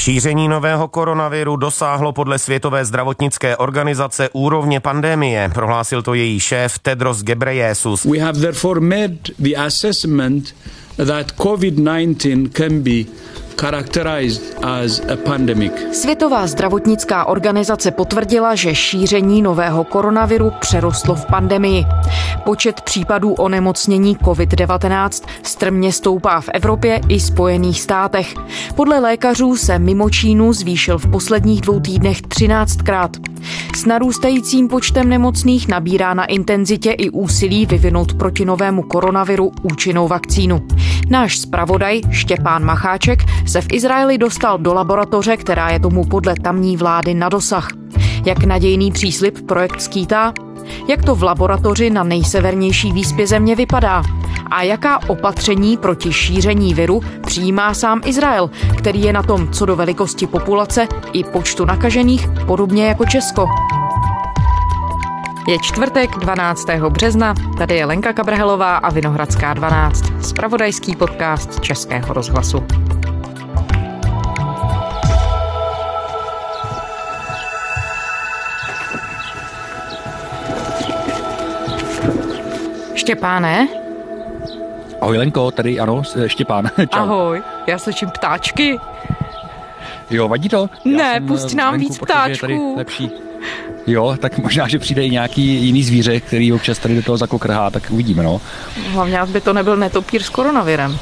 Šíření 0.00 0.48
nového 0.48 0.88
koronaviru 0.88 1.56
dosáhlo 1.56 2.12
podle 2.12 2.38
Světové 2.38 2.84
zdravotnické 2.84 3.56
organizace 3.56 4.28
úrovně 4.32 4.80
pandemie, 4.80 5.50
prohlásil 5.54 6.02
to 6.02 6.14
její 6.14 6.40
šéf 6.40 6.78
Tedros 6.78 7.22
Ghebreyesus. 7.22 8.04
We 8.04 8.18
have 8.18 8.40
therefore 8.40 8.80
made 8.80 9.18
the 9.38 9.56
assessment 9.56 10.54
that 10.96 11.26
COVID-19 11.36 12.48
can 12.48 12.82
be 12.82 13.04
Světová 15.92 16.46
zdravotnická 16.46 17.24
organizace 17.24 17.90
potvrdila, 17.90 18.54
že 18.54 18.74
šíření 18.74 19.42
nového 19.42 19.84
koronaviru 19.84 20.52
přerostlo 20.60 21.14
v 21.14 21.26
pandemii. 21.26 21.84
Počet 22.44 22.80
případů 22.80 23.32
onemocnění 23.32 24.16
COVID-19 24.16 25.28
strmě 25.42 25.92
stoupá 25.92 26.40
v 26.40 26.48
Evropě 26.54 27.00
i 27.08 27.20
Spojených 27.20 27.80
státech. 27.80 28.34
Podle 28.74 28.98
lékařů 28.98 29.56
se 29.56 29.78
mimo 29.78 30.10
Čínu 30.10 30.52
zvýšil 30.52 30.98
v 30.98 31.10
posledních 31.10 31.60
dvou 31.60 31.80
týdnech 31.80 32.22
13krát. 32.22 33.10
S 33.76 33.84
narůstajícím 33.86 34.68
počtem 34.68 35.08
nemocných 35.08 35.68
nabírá 35.68 36.14
na 36.14 36.24
intenzitě 36.24 36.90
i 36.90 37.10
úsilí 37.10 37.66
vyvinout 37.66 38.14
proti 38.14 38.44
novému 38.44 38.82
koronaviru 38.82 39.52
účinnou 39.62 40.08
vakcínu. 40.08 40.66
Náš 41.10 41.38
zpravodaj 41.38 42.00
Štěpán 42.10 42.64
Macháček 42.64 43.24
se 43.50 43.60
v 43.60 43.72
Izraeli 43.72 44.18
dostal 44.18 44.58
do 44.58 44.74
laboratoře, 44.74 45.36
která 45.36 45.70
je 45.70 45.80
tomu 45.80 46.04
podle 46.04 46.34
tamní 46.34 46.76
vlády 46.76 47.14
na 47.14 47.28
dosah. 47.28 47.68
Jak 48.24 48.44
nadějný 48.44 48.92
příslip 48.92 49.46
projekt 49.46 49.82
skýtá? 49.82 50.32
Jak 50.88 51.04
to 51.04 51.14
v 51.14 51.22
laboratoři 51.22 51.90
na 51.90 52.02
nejsevernější 52.02 52.92
výspě 52.92 53.26
země 53.26 53.56
vypadá? 53.56 54.02
A 54.50 54.62
jaká 54.62 55.08
opatření 55.08 55.76
proti 55.76 56.12
šíření 56.12 56.74
viru 56.74 57.00
přijímá 57.26 57.74
sám 57.74 58.00
Izrael, 58.04 58.50
který 58.78 59.02
je 59.02 59.12
na 59.12 59.22
tom 59.22 59.52
co 59.52 59.66
do 59.66 59.76
velikosti 59.76 60.26
populace 60.26 60.88
i 61.12 61.24
počtu 61.24 61.64
nakažených 61.64 62.28
podobně 62.46 62.86
jako 62.86 63.04
Česko? 63.04 63.48
Je 65.48 65.58
čtvrtek 65.62 66.10
12. 66.10 66.66
března, 66.88 67.34
tady 67.58 67.74
je 67.74 67.84
Lenka 67.84 68.12
Kabrhelová 68.12 68.76
a 68.76 68.90
Vinohradská 68.90 69.54
12, 69.54 70.04
spravodajský 70.20 70.96
podcast 70.96 71.60
Českého 71.60 72.14
rozhlasu. 72.14 72.62
Štěpáne? 83.00 83.68
Ahoj 85.00 85.18
Lenko, 85.18 85.50
tady 85.50 85.80
ano, 85.80 86.02
Štěpán. 86.26 86.70
Čau. 86.78 86.98
Ahoj, 87.00 87.42
já 87.66 87.78
slyším 87.78 88.10
ptáčky. 88.10 88.78
Jo, 90.10 90.28
vadí 90.28 90.48
to? 90.48 90.70
Já 90.84 90.96
ne, 90.96 91.20
pusť 91.20 91.54
nám 91.54 91.72
venku, 91.72 91.88
víc 91.88 91.98
ptáčků. 91.98 92.74
lepší. 92.76 93.10
Jo, 93.86 94.16
tak 94.20 94.38
možná, 94.38 94.68
že 94.68 94.78
přijde 94.78 95.06
i 95.06 95.10
nějaký 95.10 95.42
jiný 95.66 95.82
zvíře, 95.82 96.20
který 96.20 96.52
občas 96.52 96.78
tady 96.78 96.96
do 96.96 97.02
toho 97.02 97.16
zakokrhá, 97.16 97.70
tak 97.70 97.82
uvidíme, 97.90 98.22
no. 98.22 98.40
Hlavně, 98.90 99.20
aby 99.20 99.40
to 99.40 99.52
nebyl 99.52 99.76
netopír 99.76 100.22
s 100.22 100.28
koronavirem. 100.28 100.98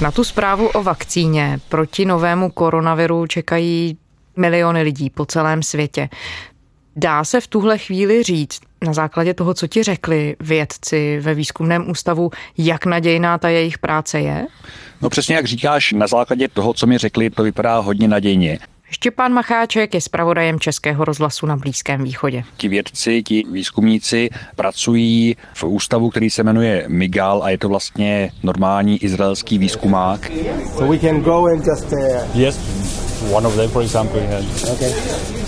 Na 0.00 0.10
tu 0.10 0.24
zprávu 0.24 0.68
o 0.68 0.82
vakcíně 0.82 1.60
proti 1.68 2.04
novému 2.04 2.50
koronaviru 2.50 3.26
čekají 3.26 3.96
miliony 4.36 4.82
lidí 4.82 5.10
po 5.10 5.26
celém 5.26 5.62
světě. 5.62 6.08
Dá 6.96 7.24
se 7.24 7.40
v 7.40 7.46
tuhle 7.46 7.78
chvíli 7.78 8.22
říct, 8.22 8.60
na 8.84 8.92
základě 8.92 9.34
toho, 9.34 9.54
co 9.54 9.66
ti 9.66 9.82
řekli 9.82 10.36
vědci 10.40 11.18
ve 11.20 11.34
výzkumném 11.34 11.90
ústavu, 11.90 12.30
jak 12.58 12.86
nadějná 12.86 13.38
ta 13.38 13.48
jejich 13.48 13.78
práce 13.78 14.20
je? 14.20 14.46
No 15.02 15.10
přesně 15.10 15.36
jak 15.36 15.46
říkáš, 15.46 15.92
na 15.92 16.06
základě 16.06 16.48
toho, 16.48 16.74
co 16.74 16.86
mi 16.86 16.98
řekli, 16.98 17.30
to 17.30 17.42
vypadá 17.42 17.78
hodně 17.78 18.08
nadějně. 18.08 18.58
Štěpán 18.90 19.32
Macháček 19.32 19.94
je 19.94 20.00
zpravodajem 20.00 20.60
Českého 20.60 21.04
rozhlasu 21.04 21.46
na 21.46 21.56
Blízkém 21.56 22.04
východě. 22.04 22.44
Ti 22.56 22.68
vědci, 22.68 23.22
ti 23.22 23.44
výzkumníci 23.52 24.30
pracují 24.56 25.36
v 25.54 25.64
ústavu, 25.64 26.10
který 26.10 26.30
se 26.30 26.42
jmenuje 26.42 26.84
MIGAL 26.88 27.42
a 27.42 27.50
je 27.50 27.58
to 27.58 27.68
vlastně 27.68 28.30
normální 28.42 29.04
izraelský 29.04 29.58
výzkumák. 29.58 30.30
So 30.76 30.92
we 30.92 30.98
can 30.98 31.20
go 31.20 31.46
and 31.46 31.66
just, 31.66 31.92
uh... 31.92 32.40
Yes, 32.40 32.58
one 33.32 33.46
of 33.46 33.56
them, 33.56 33.70
for 33.70 33.82
example. 33.82 34.20
Yeah. 34.20 34.72
Okay. 34.72 35.41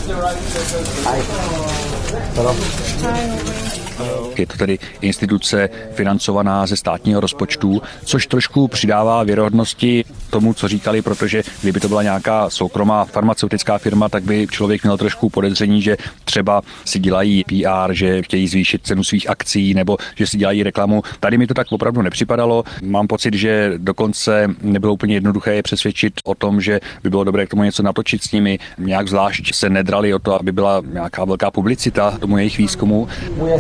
Je 4.37 4.47
to 4.47 4.57
tedy 4.59 4.79
instituce 5.01 5.69
financovaná 5.93 6.67
ze 6.67 6.77
státního 6.77 7.21
rozpočtu, 7.21 7.83
což 8.05 8.27
trošku 8.27 8.69
přidává 8.69 9.23
věrohodnosti 9.23 10.05
tomu, 10.35 10.55
co 10.55 10.69
říkali, 10.69 11.03
protože 11.03 11.43
kdyby 11.63 11.81
to 11.81 11.89
byla 11.89 12.03
nějaká 12.03 12.51
soukromá 12.51 13.05
farmaceutická 13.05 13.79
firma, 13.79 14.09
tak 14.09 14.23
by 14.23 14.47
člověk 14.51 14.83
měl 14.83 14.99
trošku 14.99 15.31
podezření, 15.31 15.83
že 15.83 15.97
třeba 16.25 16.63
si 16.85 16.99
dělají 16.99 17.45
PR, 17.45 17.93
že 17.93 18.23
chtějí 18.23 18.49
zvýšit 18.49 18.87
cenu 18.87 19.05
svých 19.05 19.31
akcí 19.31 19.75
nebo 19.75 19.97
že 20.15 20.27
si 20.27 20.39
dělají 20.39 20.63
reklamu. 20.63 21.03
Tady 21.21 21.39
mi 21.39 21.47
to 21.47 21.55
tak 21.55 21.73
opravdu 21.73 22.03
nepřipadalo. 22.03 22.65
Mám 22.83 23.07
pocit, 23.07 23.35
že 23.35 23.73
dokonce 23.79 24.49
nebylo 24.63 24.93
úplně 24.95 25.15
jednoduché 25.15 25.55
je 25.55 25.63
přesvědčit 25.63 26.13
o 26.25 26.35
tom, 26.35 26.61
že 26.61 26.81
by 27.03 27.11
bylo 27.11 27.25
dobré 27.25 27.47
k 27.47 27.51
tomu 27.51 27.63
něco 27.63 27.83
natočit 27.83 28.23
s 28.23 28.33
nimi. 28.33 28.59
Nějak 28.79 29.09
zvlášť 29.09 29.55
se 29.55 29.71
nedrali 29.71 30.15
o 30.15 30.19
to, 30.19 30.41
aby 30.41 30.53
byla 30.53 30.83
nějaká 30.93 31.25
velká 31.25 31.51
publicita 31.51 32.19
tomu 32.19 32.39
jejich 32.39 32.59
výzkumu. 32.59 33.09
We 33.39 33.55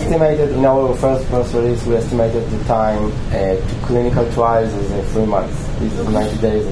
uh, 2.98 3.86
clinical 3.86 4.24
trials 4.34 4.74
as 4.74 4.90
uh, 4.90 5.12
three 5.12 5.26
months. 5.26 5.54
This 5.78 5.92
is 5.92 6.06
90 6.06 6.40
days 6.40 6.63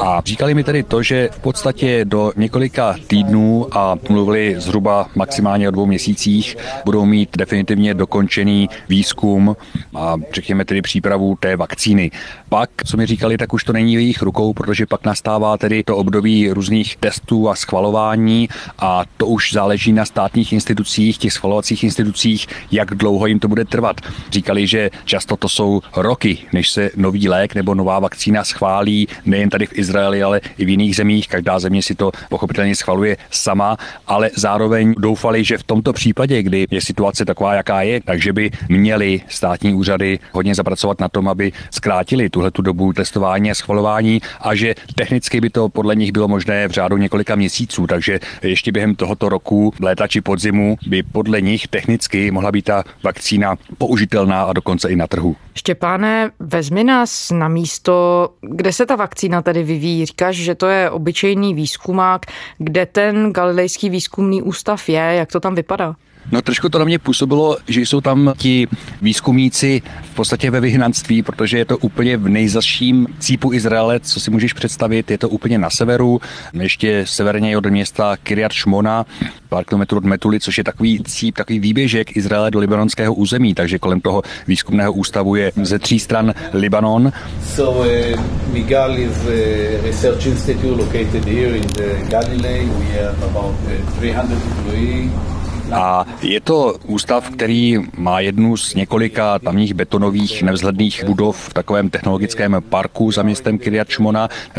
a 0.00 0.22
říkali 0.24 0.54
mi 0.54 0.64
tedy 0.64 0.82
to, 0.82 1.02
že 1.02 1.28
v 1.32 1.38
podstatě 1.38 2.04
do 2.04 2.32
několika 2.36 2.96
týdnů 3.06 3.66
a 3.72 3.96
mluvili 4.08 4.54
zhruba 4.58 5.06
maximálně 5.14 5.68
o 5.68 5.70
dvou 5.70 5.86
měsících 5.86 6.56
budou 6.84 7.04
mít 7.04 7.36
definitivně 7.36 7.94
dokončený 7.94 8.68
výzkum 8.88 9.56
a 9.94 10.16
řekněme 10.32 10.64
tedy 10.64 10.82
přípravu 10.82 11.36
té 11.40 11.56
vakcíny. 11.56 12.10
Pak, 12.48 12.70
co 12.86 12.96
mi 12.96 13.06
říkali, 13.06 13.38
tak 13.38 13.52
už 13.52 13.64
to 13.64 13.72
není 13.72 13.96
v 13.96 14.00
jejich 14.00 14.22
rukou, 14.22 14.52
protože 14.52 14.86
pak 14.86 15.04
nastává 15.04 15.58
tedy 15.58 15.82
to 15.82 15.96
období 15.96 16.50
různých 16.50 16.96
testů 16.96 17.48
a 17.48 17.54
schvalování 17.54 18.48
a 18.78 19.04
to 19.16 19.26
už 19.26 19.52
záleží 19.52 19.92
na 19.92 20.04
státních 20.04 20.52
institucích, 20.52 21.18
těch 21.18 21.32
schvalovacích 21.32 21.84
institucích, 21.84 22.46
jak 22.70 22.94
dlouho 22.94 23.26
jim 23.26 23.38
to 23.38 23.48
bude 23.48 23.64
trvat. 23.64 24.00
Říkali, 24.30 24.66
že 24.66 24.90
často 25.04 25.36
to 25.36 25.48
jsou 25.48 25.80
roky, 25.96 26.38
než 26.52 26.70
se 26.70 26.90
nový 26.96 27.28
lék 27.28 27.54
nebo 27.54 27.74
nová 27.74 27.98
vakcína 27.98 28.44
schválí, 28.44 29.08
nejen 29.24 29.50
tady 29.50 29.66
v 29.66 29.78
Izraeli, 29.78 30.22
ale 30.22 30.40
i 30.58 30.64
v 30.64 30.68
jiných 30.68 30.96
zemích. 30.96 31.28
Každá 31.28 31.58
země 31.58 31.82
si 31.82 31.94
to 31.94 32.12
pochopitelně 32.28 32.76
schvaluje 32.76 33.16
sama, 33.30 33.76
ale 34.06 34.30
zároveň 34.36 34.94
doufali, 34.98 35.44
že 35.44 35.58
v 35.58 35.62
tomto 35.62 35.92
případě, 35.92 36.42
kdy 36.42 36.66
je 36.70 36.80
situace 36.80 37.24
taková, 37.24 37.54
jaká 37.54 37.82
je, 37.82 38.00
takže 38.00 38.32
by 38.32 38.50
měli 38.68 39.20
státní 39.28 39.74
úřady 39.74 40.18
hodně 40.32 40.54
zapracovat 40.54 41.00
na 41.00 41.08
tom, 41.08 41.28
aby 41.28 41.52
zkrátili 41.70 42.30
tuhle 42.30 42.50
tu 42.50 42.62
dobu 42.62 42.92
testování 42.92 43.50
a 43.50 43.54
schvalování 43.54 44.20
a 44.40 44.54
že 44.54 44.74
technicky 44.94 45.40
by 45.40 45.50
to 45.50 45.68
podle 45.68 45.96
nich 45.96 46.12
bylo 46.12 46.28
možné 46.28 46.68
v 46.68 46.70
řádu 46.70 46.96
několika 46.96 47.36
měsíců. 47.36 47.86
Takže 47.86 48.20
ještě 48.42 48.72
během 48.72 48.94
tohoto 48.94 49.28
roku, 49.28 49.72
léta 49.80 50.06
či 50.06 50.20
podzimu, 50.20 50.76
by 50.86 51.02
podle 51.02 51.40
nich 51.40 51.68
technicky 51.68 52.30
mohla 52.30 52.52
být 52.52 52.64
ta 52.64 52.84
vakcína 53.02 53.56
použitelná 53.78 54.42
a 54.42 54.52
dokonce 54.52 54.88
i 54.88 54.96
na 54.96 55.06
trhu. 55.06 55.36
Štěpáne, 55.54 56.30
vezmi 56.38 56.84
nás 56.84 57.30
na 57.30 57.48
místo, 57.48 58.28
kde 58.40 58.72
se 58.72 58.86
ta 58.86 58.96
vakcína 59.02 59.42
tedy 59.42 59.62
vyvíjí. 59.62 60.06
Říkáš, 60.06 60.36
že 60.36 60.54
to 60.54 60.66
je 60.66 60.90
obyčejný 60.90 61.54
výzkumák. 61.54 62.26
Kde 62.58 62.86
ten 62.86 63.32
Galilejský 63.32 63.90
výzkumný 63.90 64.42
ústav 64.42 64.88
je? 64.88 65.02
Jak 65.20 65.32
to 65.32 65.40
tam 65.40 65.54
vypadá? 65.54 65.94
No 66.30 66.42
trošku 66.42 66.68
to 66.68 66.78
na 66.78 66.84
mě 66.84 66.98
působilo, 66.98 67.56
že 67.68 67.80
jsou 67.80 68.00
tam 68.00 68.32
ti 68.36 68.68
výzkumníci 69.02 69.82
v 70.02 70.14
podstatě 70.14 70.50
ve 70.50 70.60
vyhnanství, 70.60 71.22
protože 71.22 71.58
je 71.58 71.64
to 71.64 71.78
úplně 71.78 72.16
v 72.16 72.28
nejzaším 72.28 73.06
cípu 73.18 73.52
Izraele, 73.52 74.00
co 74.00 74.20
si 74.20 74.30
můžeš 74.30 74.52
představit, 74.52 75.10
je 75.10 75.18
to 75.18 75.28
úplně 75.28 75.58
na 75.58 75.70
severu, 75.70 76.20
ještě 76.52 77.04
severně 77.06 77.58
od 77.58 77.66
města 77.66 78.16
Kiryat 78.16 78.52
Shmona, 78.52 79.06
pár 79.48 79.64
kilometrů 79.64 79.98
od 79.98 80.04
Metuly, 80.04 80.40
což 80.40 80.58
je 80.58 80.64
takový 80.64 81.02
cíp, 81.04 81.36
takový 81.36 81.58
výběžek 81.58 82.16
Izraele 82.16 82.50
do 82.50 82.58
libanonského 82.58 83.14
území, 83.14 83.54
takže 83.54 83.78
kolem 83.78 84.00
toho 84.00 84.22
výzkumného 84.46 84.92
ústavu 84.92 85.36
je 85.36 85.52
ze 85.62 85.78
tří 85.78 85.98
stran 85.98 86.34
Libanon. 86.52 87.12
So 87.54 87.80
uh, 87.80 88.20
Migal 88.52 88.98
is 88.98 89.26
a 89.26 89.82
research 89.82 90.26
institute 90.26 90.82
located 90.82 91.24
here 91.24 91.56
in 91.56 91.66
the 91.66 92.08
Galilee. 92.10 92.66
We 92.66 92.84
have 93.02 93.22
about 93.22 93.54
300 93.98 94.32
uh, 94.32 94.42
employees 94.42 95.41
a 95.72 96.06
je 96.22 96.40
to 96.40 96.74
ústav, 96.86 97.30
který 97.30 97.78
má 97.96 98.20
jednu 98.20 98.56
z 98.56 98.74
několika 98.74 99.38
tamních 99.38 99.74
betonových 99.74 100.42
nevzhledných 100.42 101.04
budov 101.04 101.48
v 101.48 101.54
takovém 101.54 101.90
technologickém 101.90 102.56
parku 102.68 103.12
za 103.12 103.22
městem 103.22 103.58
Kiryat. 103.58 103.88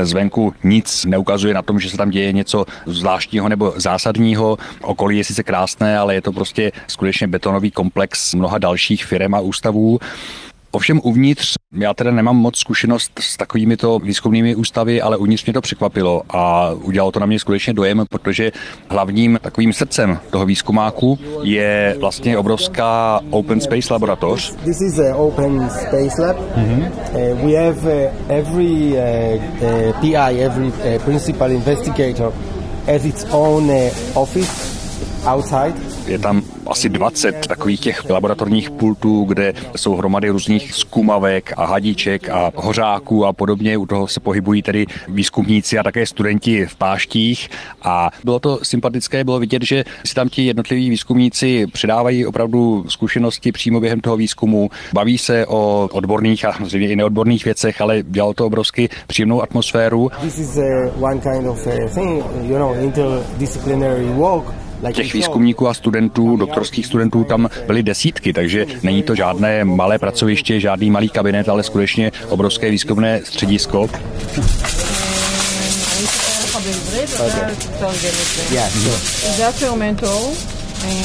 Zvenku 0.01 0.53
nic 0.63 1.05
neukazuje 1.05 1.53
na 1.53 1.61
tom, 1.61 1.79
že 1.79 1.89
se 1.89 1.97
tam 1.97 2.09
děje 2.09 2.31
něco 2.31 2.65
zvláštního 2.85 3.49
nebo 3.49 3.73
zásadního. 3.75 4.57
Okolí 4.81 5.17
je 5.17 5.23
sice 5.23 5.43
krásné, 5.43 5.97
ale 5.97 6.15
je 6.15 6.21
to 6.21 6.31
prostě 6.31 6.71
skutečně 6.87 7.27
betonový 7.27 7.71
komplex 7.71 8.33
mnoha 8.33 8.57
dalších 8.57 9.05
firm 9.05 9.35
a 9.35 9.39
ústavů. 9.39 9.99
Ovšem 10.75 10.99
uvnitř, 11.03 11.55
já 11.73 11.93
teda 11.93 12.11
nemám 12.11 12.37
moc 12.37 12.57
zkušenost 12.57 13.11
s 13.19 13.37
takovými 13.37 13.77
to 13.77 13.99
výzkumnými 13.99 14.55
ústavy, 14.55 15.01
ale 15.01 15.17
uvnitř 15.17 15.45
mě 15.45 15.53
to 15.53 15.61
překvapilo 15.61 16.21
a 16.29 16.71
udělalo 16.71 17.11
to 17.11 17.19
na 17.19 17.25
mě 17.25 17.39
skutečně 17.39 17.73
dojem, 17.73 18.03
protože 18.09 18.51
hlavním 18.89 19.39
takovým 19.41 19.73
srdcem 19.73 20.19
toho 20.29 20.45
výzkumáku 20.45 21.19
je 21.43 21.95
vlastně 21.99 22.37
obrovská 22.37 23.19
Open 23.29 23.61
Space 23.61 23.93
laboratoř. 23.93 24.55
This 24.55 24.81
is 24.81 24.99
open 25.15 25.69
space 25.69 26.21
lab. 26.21 26.37
Mm-hmm. 26.37 26.91
We 27.45 27.65
have 27.65 27.85
uh, 27.85 28.11
every 28.29 28.93
uh, 28.97 30.01
PI, 30.01 30.43
every 30.43 30.71
principal 31.05 31.51
investigator 31.51 32.33
has 32.87 33.05
its 33.05 33.25
own 33.31 33.71
office 34.13 34.73
outside 35.25 35.92
je 36.07 36.19
tam 36.19 36.41
asi 36.67 36.89
20 36.89 37.47
takových 37.47 37.79
těch 37.79 38.09
laboratorních 38.09 38.71
pultů, 38.71 39.23
kde 39.23 39.53
jsou 39.75 39.95
hromady 39.95 40.29
různých 40.29 40.73
zkumavek 40.73 41.53
a 41.57 41.65
hadiček 41.65 42.29
a 42.29 42.51
hořáků 42.55 43.25
a 43.25 43.33
podobně. 43.33 43.77
U 43.77 43.85
toho 43.85 44.07
se 44.07 44.19
pohybují 44.19 44.61
tedy 44.61 44.85
výzkumníci 45.07 45.79
a 45.79 45.83
také 45.83 46.05
studenti 46.05 46.65
v 46.65 46.75
páštích. 46.75 47.49
A 47.81 48.09
bylo 48.23 48.39
to 48.39 48.59
sympatické, 48.63 49.23
bylo 49.23 49.39
vidět, 49.39 49.63
že 49.63 49.83
si 50.05 50.13
tam 50.13 50.29
ti 50.29 50.45
jednotliví 50.45 50.89
výzkumníci 50.89 51.67
předávají 51.67 52.25
opravdu 52.25 52.85
zkušenosti 52.87 53.51
přímo 53.51 53.79
během 53.79 54.01
toho 54.01 54.17
výzkumu. 54.17 54.69
Baví 54.93 55.17
se 55.17 55.45
o 55.45 55.89
odborných 55.91 56.45
a 56.45 56.53
zřejmě 56.65 56.89
i 56.89 56.95
neodborných 56.95 57.45
věcech, 57.45 57.81
ale 57.81 58.03
dělalo 58.03 58.33
to 58.33 58.45
obrovsky 58.45 58.89
příjemnou 59.07 59.41
atmosféru. 59.41 60.11
This 60.21 60.39
is 60.39 60.57
one 60.99 61.19
kind 61.19 61.47
of 61.47 61.67
uh, 61.67 61.87
thing, 61.87 62.23
you 62.41 62.57
know, 62.57 62.73
interdisciplinary 62.73 64.05
work 64.05 64.62
Těch 64.92 65.14
výzkumníků 65.14 65.68
a 65.68 65.74
studentů, 65.74 66.36
doktorských 66.36 66.86
studentů 66.86 67.24
tam 67.24 67.48
byly 67.66 67.82
desítky, 67.82 68.32
takže 68.32 68.66
není 68.82 69.02
to 69.02 69.14
žádné 69.14 69.64
malé 69.64 69.98
pracoviště, 69.98 70.60
žádný 70.60 70.90
malý 70.90 71.08
kabinet, 71.08 71.48
ale 71.48 71.62
skutečně 71.62 72.12
obrovské 72.28 72.70
výzkumné 72.70 73.20
středisko. 73.24 73.88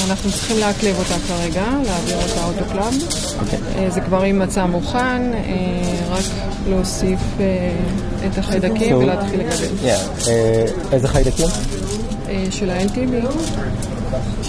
אנחנו 0.09 0.31
צריכים 0.31 0.59
להקליב 0.59 0.99
אותה 0.99 1.15
כרגע, 1.27 1.65
להעביר 1.85 2.17
אותה 2.17 2.45
אוטוקלאב. 2.45 2.93
Okay. 2.93 3.89
זה 3.89 4.01
כבר 4.01 4.21
עם 4.21 4.39
מצע 4.39 4.65
מוכן, 4.65 5.21
רק 6.09 6.23
להוסיף 6.67 7.19
את 8.27 8.37
החיידקים 8.37 8.97
ולהתחיל 8.97 9.39
לגדל. 9.39 9.67
איזה 10.91 11.07
חיידקים? 11.07 11.47
אה, 12.28 12.44
של 12.50 12.70
ה-LTV 12.70 13.24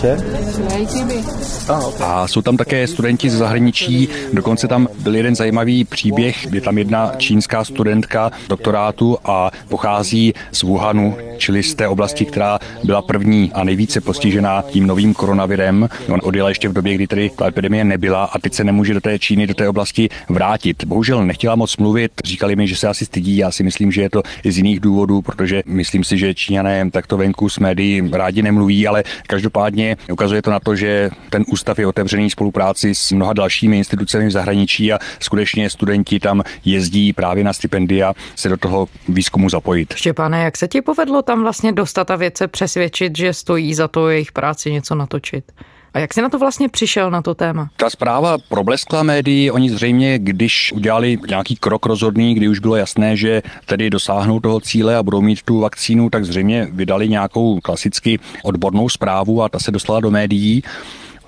ה-LTB. 0.04 1.40
A 2.00 2.28
jsou 2.28 2.42
tam 2.42 2.58
také 2.58 2.88
studenti 2.88 3.30
ze 3.30 3.38
zahraničí, 3.38 4.10
dokonce 4.34 4.68
tam 4.68 4.88
byl 5.00 5.16
jeden 5.16 5.36
zajímavý 5.36 5.84
příběh, 5.84 6.54
je 6.54 6.62
tam 6.62 6.78
jedna 6.78 7.12
čínská 7.18 7.64
studentka 7.64 8.32
doktorátu 8.50 9.18
a 9.26 9.52
pochází 9.68 10.34
z 10.52 10.64
Wuhanu, 10.64 11.18
čili 11.38 11.64
z 11.64 11.76
té 11.76 11.88
oblasti, 11.88 12.26
která 12.26 12.60
byla 12.84 13.02
první 13.02 13.52
a 13.54 13.64
nejvíce 13.64 14.02
postižená 14.02 14.62
tím 14.62 14.88
novým 14.88 15.14
koronavirem. 15.14 15.90
On 16.10 16.20
odjela 16.24 16.50
ještě 16.50 16.70
v 16.70 16.74
době, 16.74 16.96
kdy 16.96 17.08
tedy 17.08 17.32
ta 17.36 17.48
epidemie 17.48 17.84
nebyla 17.84 18.24
a 18.24 18.40
teď 18.40 18.54
se 18.54 18.64
nemůže 18.64 18.94
do 18.94 19.02
té 19.02 19.20
Číny, 19.20 19.48
do 19.48 19.54
té 19.54 19.70
oblasti 19.70 20.10
vrátit. 20.30 20.84
Bohužel 20.84 21.26
nechtěla 21.26 21.56
moc 21.56 21.78
mluvit, 21.78 22.12
říkali 22.26 22.56
mi, 22.56 22.68
že 22.68 22.76
se 22.76 22.88
asi 22.88 23.06
stydí, 23.06 23.38
já 23.38 23.52
si 23.52 23.64
myslím, 23.64 23.92
že 23.92 24.02
je 24.02 24.10
to 24.10 24.24
i 24.44 24.52
z 24.52 24.58
jiných 24.58 24.80
důvodů, 24.80 25.22
protože 25.22 25.62
myslím 25.66 26.04
si, 26.04 26.18
že 26.18 26.34
Číňané 26.34 26.92
takto 26.92 27.18
venku 27.18 27.50
s 27.50 27.60
médií 27.60 28.10
rádi 28.12 28.42
nemluví, 28.42 28.88
ale 28.88 29.04
každopádně 29.28 29.89
ukazuje 30.12 30.42
to 30.42 30.52
na 30.52 30.60
to, 30.60 30.76
že 30.76 31.10
ten 31.30 31.44
ústav 31.48 31.80
je 31.80 31.88
otevřený 31.88 32.30
spolupráci 32.30 32.96
s 32.96 33.12
mnoha 33.12 33.34
dalšími 33.34 33.78
institucemi 33.78 34.28
v 34.28 34.32
zahraničí 34.32 34.94
a 34.94 35.00
skutečně 35.20 35.70
studenti 35.70 36.20
tam 36.20 36.44
jezdí 36.66 37.14
právě 37.14 37.44
na 37.44 37.54
stipendia 37.54 38.14
se 38.36 38.50
do 38.50 38.58
toho 38.58 38.88
výzkumu 39.10 39.50
zapojit. 39.50 39.94
Štěpáne, 39.96 40.44
jak 40.44 40.58
se 40.58 40.68
ti 40.68 40.82
povedlo 40.82 41.22
tam 41.22 41.42
vlastně 41.42 41.72
dostat 41.72 42.12
a 42.12 42.16
věce 42.16 42.48
přesvědčit, 42.48 43.18
že 43.18 43.34
stojí 43.34 43.74
za 43.74 43.88
to 43.88 44.10
jejich 44.10 44.32
práci 44.32 44.72
něco 44.72 44.96
natočit? 44.96 45.52
A 45.94 46.00
jak 46.00 46.14
jsi 46.14 46.22
na 46.22 46.30
to 46.30 46.40
vlastně 46.40 46.70
přišel, 46.70 47.12
na 47.12 47.22
to 47.22 47.36
téma? 47.36 47.70
Ta 47.78 47.90
zpráva 47.90 48.38
probleskla 48.50 49.04
médií, 49.04 49.52
oni 49.52 49.70
zřejmě, 49.70 50.20
když 50.20 50.74
udělali 50.76 51.18
nějaký 51.30 51.56
krok 51.56 51.86
rozhodný, 51.86 52.36
kdy 52.36 52.48
už 52.48 52.60
bylo 52.60 52.76
jasné, 52.76 53.18
že 53.18 53.42
tedy 53.66 53.90
dosáhnou 53.90 54.40
toho 54.40 54.60
cíle 54.60 54.96
a 54.96 55.04
budou 55.04 55.22
mít 55.22 55.42
tu 55.42 55.60
vakcínu, 55.60 56.10
tak 56.10 56.26
zřejmě 56.26 56.68
vydali 56.72 57.10
nějakou 57.10 57.60
klasicky 57.60 58.20
odbornou 58.44 58.90
zprávu 58.90 59.44
a 59.44 59.50
ta 59.50 59.60
se 59.60 59.72
dostala 59.72 60.00
do 60.00 60.12
médií. 60.12 60.64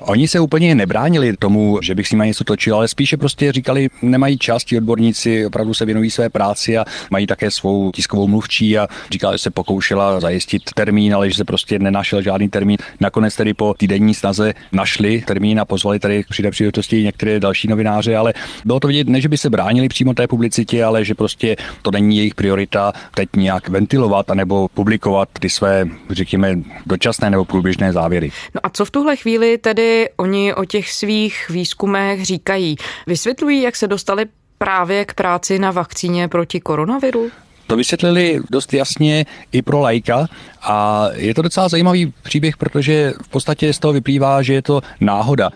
Oni 0.01 0.27
se 0.27 0.39
úplně 0.39 0.75
nebránili 0.75 1.37
tomu, 1.37 1.79
že 1.81 1.95
bych 1.95 2.07
s 2.07 2.11
nimi 2.11 2.27
něco 2.27 2.43
točil, 2.43 2.75
ale 2.75 2.87
spíše 2.87 3.17
prostě 3.17 3.51
říkali, 3.51 3.89
nemají 4.01 4.37
čas, 4.37 4.63
ti 4.63 4.77
odborníci 4.77 5.45
opravdu 5.45 5.73
se 5.73 5.85
věnují 5.85 6.11
své 6.11 6.29
práci 6.29 6.77
a 6.77 6.85
mají 7.11 7.27
také 7.27 7.51
svou 7.51 7.91
tiskovou 7.91 8.27
mluvčí 8.27 8.77
a 8.77 8.87
říkala, 9.11 9.33
že 9.33 9.37
se 9.37 9.49
pokoušela 9.49 10.19
zajistit 10.19 10.61
termín, 10.75 11.15
ale 11.15 11.29
že 11.29 11.35
se 11.35 11.45
prostě 11.45 11.79
nenašel 11.79 12.21
žádný 12.21 12.49
termín. 12.49 12.77
Nakonec 12.99 13.35
tedy 13.35 13.53
po 13.53 13.73
týdenní 13.77 14.13
snaze 14.13 14.53
našli 14.71 15.21
termín 15.21 15.59
a 15.59 15.65
pozvali 15.65 15.99
tady 15.99 16.23
při 16.29 16.51
příležitosti 16.51 17.03
některé 17.03 17.39
další 17.39 17.67
novináře, 17.67 18.15
ale 18.15 18.33
bylo 18.65 18.79
to 18.79 18.87
vidět, 18.87 19.09
ne, 19.09 19.21
že 19.21 19.29
by 19.29 19.37
se 19.37 19.49
bránili 19.49 19.87
přímo 19.87 20.13
té 20.13 20.27
publicitě, 20.27 20.83
ale 20.83 21.05
že 21.05 21.15
prostě 21.15 21.55
to 21.81 21.91
není 21.91 22.17
jejich 22.17 22.35
priorita 22.35 22.93
teď 23.15 23.29
nějak 23.35 23.69
ventilovat 23.69 24.31
anebo 24.31 24.67
publikovat 24.67 25.29
ty 25.39 25.49
své, 25.49 25.85
řekněme, 26.09 26.55
dočasné 26.85 27.29
nebo 27.29 27.45
průběžné 27.45 27.93
závěry. 27.93 28.31
No 28.55 28.61
a 28.63 28.69
co 28.69 28.85
v 28.85 28.91
tuhle 28.91 29.15
chvíli 29.15 29.57
tedy 29.57 29.90
oni 30.17 30.53
o 30.53 30.65
těch 30.65 30.91
svých 30.91 31.49
výzkumech 31.49 32.25
říkají? 32.25 32.75
Vysvětlují, 33.07 33.61
jak 33.61 33.75
se 33.75 33.87
dostali 33.87 34.25
právě 34.57 35.05
k 35.05 35.13
práci 35.13 35.59
na 35.59 35.71
vakcíně 35.71 36.27
proti 36.27 36.59
koronaviru? 36.59 37.31
To 37.67 37.75
vysvětlili 37.75 38.39
dost 38.49 38.73
jasně 38.73 39.25
i 39.51 39.61
pro 39.61 39.79
lajka 39.79 40.27
a 40.61 41.07
je 41.13 41.33
to 41.33 41.41
docela 41.41 41.69
zajímavý 41.69 42.13
příběh, 42.23 42.57
protože 42.57 43.13
v 43.23 43.29
podstatě 43.29 43.73
z 43.73 43.79
toho 43.79 43.93
vyplývá, 43.93 44.41
že 44.41 44.53
je 44.53 44.61
to 44.61 44.81
náhoda. 45.01 45.49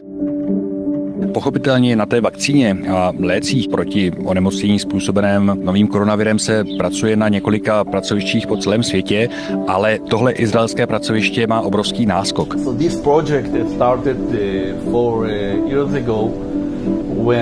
Pochopitelně 1.33 1.95
na 1.95 2.05
té 2.05 2.21
vakcíně 2.21 2.77
a 2.91 3.13
lécích 3.19 3.67
proti 3.69 4.11
onemocnění 4.25 4.79
způsobeném 4.79 5.59
novým 5.63 5.87
koronavirem 5.87 6.39
se 6.39 6.63
pracuje 6.77 7.15
na 7.15 7.29
několika 7.29 7.83
pracovištích 7.83 8.47
po 8.47 8.57
celém 8.57 8.83
světě, 8.83 9.29
ale 9.67 9.99
tohle 10.09 10.31
izraelské 10.31 10.87
pracoviště 10.87 11.47
má 11.47 11.61
obrovský 11.61 12.05
náskok. 12.05 12.53
So 12.63 12.77
this 12.77 12.95
project 12.95 13.71
started 13.75 14.17
uh, 14.17 14.91
four 14.91 15.17
uh, 15.17 15.71
years 15.71 15.93
ago 15.93 16.54
uh. 16.85 17.33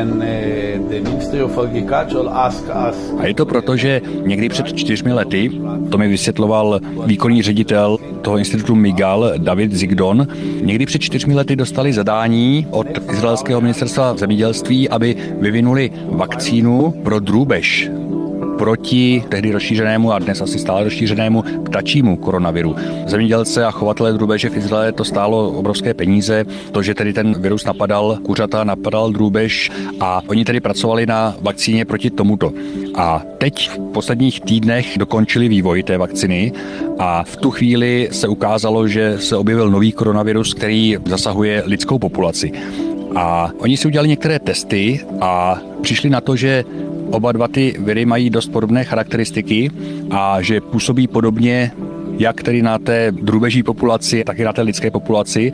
A 3.19 3.27
je 3.27 3.33
to 3.33 3.45
proto, 3.45 3.77
že 3.77 4.01
někdy 4.25 4.49
před 4.49 4.73
čtyřmi 4.73 5.13
lety, 5.13 5.51
to 5.89 5.97
mi 5.97 6.07
vysvětloval 6.07 6.79
výkonný 7.05 7.41
ředitel 7.41 7.97
toho 8.21 8.37
institutu 8.37 8.75
Migal, 8.75 9.33
David 9.37 9.73
Zigdon, 9.73 10.27
někdy 10.61 10.85
před 10.85 10.99
čtyřmi 10.99 11.33
lety 11.33 11.55
dostali 11.55 11.93
zadání 11.93 12.67
od 12.69 12.87
izraelského 13.11 13.61
ministerstva 13.61 14.17
zemědělství, 14.17 14.89
aby 14.89 15.15
vyvinuli 15.39 15.91
vakcínu 16.09 16.91
pro 17.03 17.19
drůbež 17.19 17.89
proti 18.57 19.23
tehdy 19.29 19.51
rozšířenému 19.51 20.11
a 20.11 20.19
dnes 20.19 20.41
asi 20.41 20.59
stále 20.59 20.83
rozšířenému 20.83 21.43
ptačímu 21.65 22.17
koronaviru. 22.17 22.75
Zemědělce 23.07 23.65
a 23.65 23.71
chovatele 23.71 24.13
drůbeže 24.13 24.49
v 24.49 24.57
Izraeli 24.57 24.93
to 24.93 25.03
stálo 25.03 25.49
obrovské 25.49 25.93
peníze, 25.93 26.45
to, 26.71 26.81
že 26.81 26.93
tedy 26.93 27.13
ten 27.13 27.41
virus 27.41 27.65
napadal 27.65 28.17
kuřata, 28.25 28.63
napadal 28.63 29.11
drůbež 29.11 29.71
a 29.99 30.21
oni 30.27 30.45
tedy 30.45 30.59
pracovali 30.59 31.05
na 31.05 31.35
vakcíně 31.41 31.85
proti 31.85 32.09
tomuto. 32.09 32.51
A 32.95 33.21
teď 33.37 33.69
v 33.69 33.79
posledních 33.93 34.41
týdnech 34.41 34.97
dokončili 34.97 35.47
vývoj 35.47 35.83
té 35.83 35.97
vakciny 35.97 36.51
a 36.99 37.23
v 37.23 37.37
tu 37.37 37.51
chvíli 37.51 38.09
se 38.11 38.27
ukázalo, 38.27 38.87
že 38.87 39.17
se 39.19 39.37
objevil 39.37 39.69
nový 39.69 39.91
koronavirus, 39.91 40.53
který 40.53 40.97
zasahuje 41.05 41.63
lidskou 41.65 41.99
populaci. 41.99 42.51
A 43.15 43.49
oni 43.57 43.77
si 43.77 43.87
udělali 43.87 44.09
některé 44.09 44.39
testy 44.39 44.99
a 45.21 45.61
přišli 45.81 46.09
na 46.09 46.21
to, 46.21 46.35
že 46.35 46.65
Oba 47.13 47.31
dva 47.31 47.47
ty 47.47 47.75
viry 47.79 48.05
mají 48.05 48.29
dost 48.29 48.47
podobné 48.47 48.83
charakteristiky 48.83 49.71
a 50.11 50.41
že 50.41 50.61
působí 50.61 51.07
podobně 51.07 51.71
jak 52.19 52.43
tedy 52.43 52.61
na 52.61 52.79
té 52.79 53.11
drůbeží 53.11 53.63
populaci, 53.63 54.23
tak 54.23 54.39
i 54.39 54.43
na 54.43 54.53
té 54.53 54.61
lidské 54.61 54.91
populaci. 54.91 55.51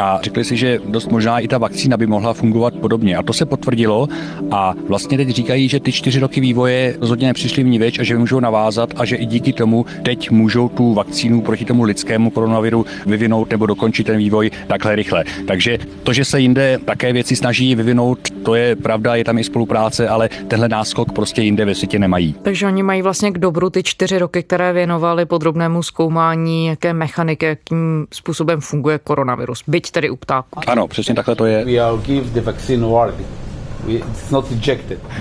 A 0.00 0.18
řekli 0.22 0.44
si, 0.44 0.56
že 0.56 0.78
dost 0.86 1.10
možná 1.10 1.38
i 1.38 1.48
ta 1.48 1.58
vakcína 1.58 1.96
by 1.96 2.06
mohla 2.06 2.34
fungovat 2.34 2.74
podobně. 2.74 3.16
A 3.16 3.22
to 3.22 3.32
se 3.32 3.46
potvrdilo 3.46 4.08
a 4.50 4.74
vlastně 4.88 5.16
teď 5.16 5.28
říkají, 5.28 5.68
že 5.68 5.80
ty 5.80 5.92
čtyři 5.92 6.20
roky 6.20 6.40
vývoje 6.40 6.96
rozhodně 7.00 7.26
nepřišly 7.26 7.62
v 7.62 7.66
ní 7.66 7.78
věč 7.78 7.98
a 7.98 8.02
že 8.02 8.18
můžou 8.18 8.40
navázat 8.40 8.90
a 8.96 9.04
že 9.04 9.16
i 9.16 9.26
díky 9.26 9.52
tomu 9.52 9.86
teď 10.02 10.30
můžou 10.30 10.68
tu 10.68 10.94
vakcínu 10.94 11.40
proti 11.40 11.64
tomu 11.64 11.82
lidskému 11.82 12.30
koronaviru 12.30 12.86
vyvinout 13.06 13.50
nebo 13.50 13.66
dokončit 13.66 14.04
ten 14.04 14.16
vývoj 14.16 14.50
takhle 14.66 14.96
rychle. 14.96 15.24
Takže 15.46 15.78
to, 16.02 16.12
že 16.12 16.24
se 16.24 16.40
jinde 16.40 16.78
také 16.84 17.12
věci 17.12 17.36
snaží 17.36 17.74
vyvinout, 17.74 18.18
to 18.42 18.54
je 18.54 18.76
pravda, 18.76 19.14
je 19.14 19.24
tam 19.24 19.38
i 19.38 19.44
spolupráce, 19.44 20.08
ale 20.08 20.28
tenhle 20.48 20.68
náskok 20.68 21.12
prostě 21.12 21.42
jinde 21.42 21.64
ve 21.64 21.74
světě 21.74 21.98
nemají. 21.98 22.34
Takže 22.42 22.66
oni 22.66 22.82
mají 22.82 23.02
vlastně 23.02 23.30
k 23.30 23.38
dobru 23.38 23.70
ty 23.70 23.82
čtyři 23.82 24.18
roky, 24.18 24.42
které 24.42 24.72
věnovali 24.72 25.26
podrobnému 25.26 25.82
zkoumání, 25.98 26.66
jaké 26.66 26.92
mechaniky, 26.92 27.46
jakým 27.46 28.06
způsobem 28.12 28.60
funguje 28.60 28.98
koronavirus, 28.98 29.64
byť 29.66 29.90
tedy 29.90 30.10
u 30.10 30.16
ptáků. 30.16 30.60
Ano, 30.66 30.88
přesně 30.88 31.14
takhle 31.14 31.36
to 31.36 31.46
je. 31.46 31.64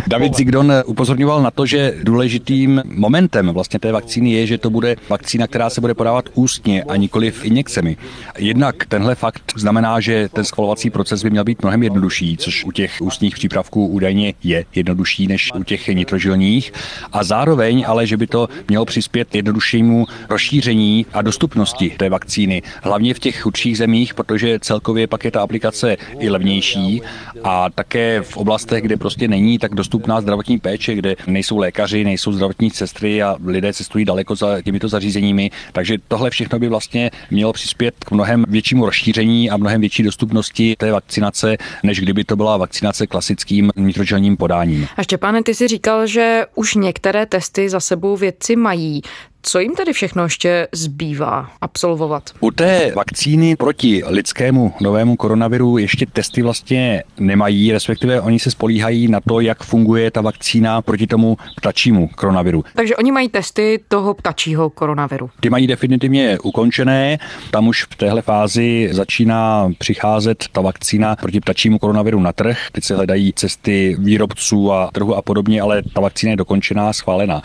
David 0.07 0.35
Zigdon 0.35 0.73
upozorňoval 0.85 1.41
na 1.41 1.51
to, 1.51 1.65
že 1.65 1.93
důležitým 2.03 2.81
momentem 2.85 3.49
vlastně 3.49 3.79
té 3.79 3.91
vakcíny 3.91 4.31
je, 4.31 4.47
že 4.47 4.57
to 4.57 4.69
bude 4.69 4.95
vakcína, 5.09 5.47
která 5.47 5.69
se 5.69 5.81
bude 5.81 5.93
podávat 5.93 6.29
ústně 6.33 6.83
a 6.83 6.95
nikoli 6.95 7.31
v 7.31 7.45
injekcemi. 7.45 7.97
Jednak 8.37 8.85
tenhle 8.85 9.15
fakt 9.15 9.41
znamená, 9.55 9.99
že 9.99 10.29
ten 10.33 10.43
schvalovací 10.43 10.89
proces 10.89 11.23
by 11.23 11.29
měl 11.29 11.43
být 11.43 11.61
mnohem 11.61 11.83
jednodušší, 11.83 12.37
což 12.37 12.65
u 12.65 12.71
těch 12.71 13.01
ústních 13.01 13.35
přípravků 13.35 13.87
údajně 13.87 14.33
je 14.43 14.65
jednodušší 14.75 15.27
než 15.27 15.51
u 15.55 15.63
těch 15.63 15.87
nitrožilních. 15.87 16.73
A 17.13 17.23
zároveň 17.23 17.85
ale, 17.87 18.07
že 18.07 18.17
by 18.17 18.27
to 18.27 18.49
mělo 18.67 18.85
přispět 18.85 19.35
jednoduššímu 19.35 20.05
rozšíření 20.29 21.05
a 21.13 21.21
dostupnosti 21.21 21.95
té 21.97 22.09
vakcíny, 22.09 22.61
hlavně 22.83 23.13
v 23.13 23.19
těch 23.19 23.41
chudších 23.41 23.77
zemích, 23.77 24.13
protože 24.13 24.59
celkově 24.59 25.07
pak 25.07 25.25
je 25.25 25.31
ta 25.31 25.41
aplikace 25.41 25.97
i 26.19 26.29
levnější 26.29 27.01
a 27.43 27.69
také 27.69 28.21
v 28.21 28.37
oblastech, 28.47 28.83
kde 28.83 28.97
prostě 28.97 29.27
není 29.27 29.59
tak 29.59 29.75
dostupná 29.75 30.21
zdravotní 30.21 30.59
péče, 30.59 30.95
kde 30.95 31.15
nejsou 31.27 31.57
lékaři, 31.57 32.03
nejsou 32.03 32.31
zdravotní 32.31 32.69
sestry 32.69 33.23
a 33.23 33.35
lidé 33.45 33.73
cestují 33.73 34.05
daleko 34.05 34.35
za 34.35 34.61
těmito 34.61 34.87
zařízeními. 34.87 35.51
Takže 35.71 35.97
tohle 36.07 36.29
všechno 36.29 36.59
by 36.59 36.67
vlastně 36.67 37.11
mělo 37.31 37.53
přispět 37.53 37.95
k 37.99 38.11
mnohem 38.11 38.45
většímu 38.47 38.85
rozšíření 38.85 39.49
a 39.49 39.57
mnohem 39.57 39.81
větší 39.81 40.03
dostupnosti 40.03 40.75
té 40.77 40.91
vakcinace, 40.91 41.57
než 41.83 41.99
kdyby 41.99 42.23
to 42.23 42.35
byla 42.35 42.57
vakcinace 42.57 43.07
klasickým 43.07 43.71
nitrogenním 43.75 44.37
podáním. 44.37 44.87
A 44.97 45.03
Štěpáne, 45.03 45.43
ty 45.43 45.55
si 45.55 45.67
říkal, 45.67 46.07
že 46.07 46.45
už 46.55 46.75
některé 46.75 47.25
testy 47.25 47.69
za 47.69 47.79
sebou 47.79 48.17
vědci 48.17 48.55
mají. 48.55 49.01
Co 49.49 49.59
jim 49.59 49.75
tedy 49.75 49.93
všechno 49.93 50.23
ještě 50.23 50.67
zbývá 50.71 51.49
absolvovat? 51.61 52.29
U 52.39 52.51
té 52.51 52.91
vakcíny 52.95 53.55
proti 53.55 54.03
lidskému 54.07 54.73
novému 54.81 55.15
koronaviru 55.15 55.77
ještě 55.77 56.05
testy 56.05 56.41
vlastně 56.41 57.03
nemají, 57.19 57.71
respektive 57.71 58.21
oni 58.21 58.39
se 58.39 58.51
spolíhají 58.51 59.07
na 59.07 59.19
to, 59.27 59.39
jak 59.39 59.63
funguje 59.63 60.11
ta 60.11 60.21
vakcína 60.21 60.81
proti 60.81 61.07
tomu 61.07 61.37
ptačímu 61.55 62.07
koronaviru. 62.07 62.63
Takže 62.75 62.95
oni 62.95 63.11
mají 63.11 63.29
testy 63.29 63.83
toho 63.87 64.13
ptačího 64.13 64.69
koronaviru. 64.69 65.29
Ty 65.39 65.49
mají 65.49 65.67
definitivně 65.67 66.39
ukončené. 66.43 67.19
Tam 67.51 67.67
už 67.67 67.83
v 67.83 67.95
téhle 67.95 68.21
fázi 68.21 68.89
začíná 68.91 69.69
přicházet 69.77 70.45
ta 70.51 70.61
vakcína 70.61 71.15
proti 71.15 71.39
ptačímu 71.39 71.79
koronaviru 71.79 72.19
na 72.19 72.33
trh. 72.33 72.57
Teď 72.71 72.83
se 72.83 72.95
hledají 72.95 73.33
cesty 73.33 73.95
výrobců 73.99 74.71
a 74.71 74.89
trhu 74.93 75.15
a 75.15 75.21
podobně, 75.21 75.61
ale 75.61 75.83
ta 75.93 76.01
vakcína 76.01 76.29
je 76.29 76.35
dokončená, 76.37 76.93
schválená. 76.93 77.41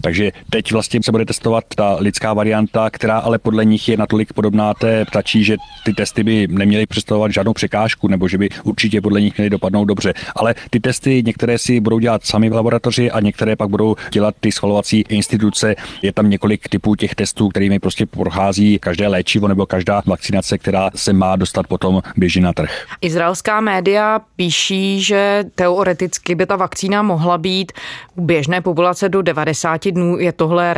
Takže 0.00 0.32
teď 0.50 0.72
vlastně 0.72 1.00
se 1.02 1.12
bude 1.12 1.24
testovat 1.24 1.45
ta 1.76 1.96
lidská 2.00 2.34
varianta, 2.34 2.90
která 2.90 3.18
ale 3.18 3.38
podle 3.38 3.64
nich 3.64 3.88
je 3.88 3.96
natolik 3.96 4.32
podobná 4.32 4.74
té 4.74 5.04
ptačí, 5.04 5.44
že 5.44 5.56
ty 5.84 5.94
testy 5.94 6.24
by 6.24 6.48
neměly 6.50 6.86
představovat 6.86 7.32
žádnou 7.32 7.52
překážku, 7.52 8.08
nebo 8.08 8.28
že 8.28 8.38
by 8.38 8.48
určitě 8.64 9.00
podle 9.00 9.20
nich 9.20 9.36
měly 9.36 9.50
dopadnout 9.50 9.84
dobře. 9.84 10.14
Ale 10.36 10.54
ty 10.70 10.80
testy 10.80 11.22
některé 11.26 11.58
si 11.58 11.80
budou 11.80 11.98
dělat 11.98 12.24
sami 12.24 12.50
v 12.50 12.52
laboratoři 12.52 13.10
a 13.10 13.20
některé 13.20 13.56
pak 13.56 13.68
budou 13.68 13.96
dělat 14.10 14.34
ty 14.40 14.52
schvalovací 14.52 15.04
instituce. 15.08 15.74
Je 16.02 16.12
tam 16.12 16.30
několik 16.30 16.68
typů 16.68 16.94
těch 16.94 17.14
testů, 17.14 17.48
kterými 17.48 17.78
prostě 17.78 18.06
prochází 18.06 18.78
každé 18.78 19.08
léčivo 19.08 19.48
nebo 19.48 19.66
každá 19.66 20.02
vakcinace, 20.06 20.58
která 20.58 20.90
se 20.94 21.12
má 21.12 21.36
dostat 21.36 21.66
potom 21.66 22.02
běžně 22.16 22.42
na 22.42 22.52
trh. 22.52 22.86
Izraelská 23.00 23.60
média 23.60 24.20
píší, 24.36 25.02
že 25.02 25.44
teoreticky 25.54 26.34
by 26.34 26.46
ta 26.46 26.56
vakcína 26.56 27.02
mohla 27.02 27.38
být 27.38 27.72
u 28.14 28.24
běžné 28.24 28.60
populace 28.60 29.08
do 29.08 29.22
90 29.22 29.88
dnů. 29.88 30.18
Je 30.18 30.32
tohle 30.32 30.74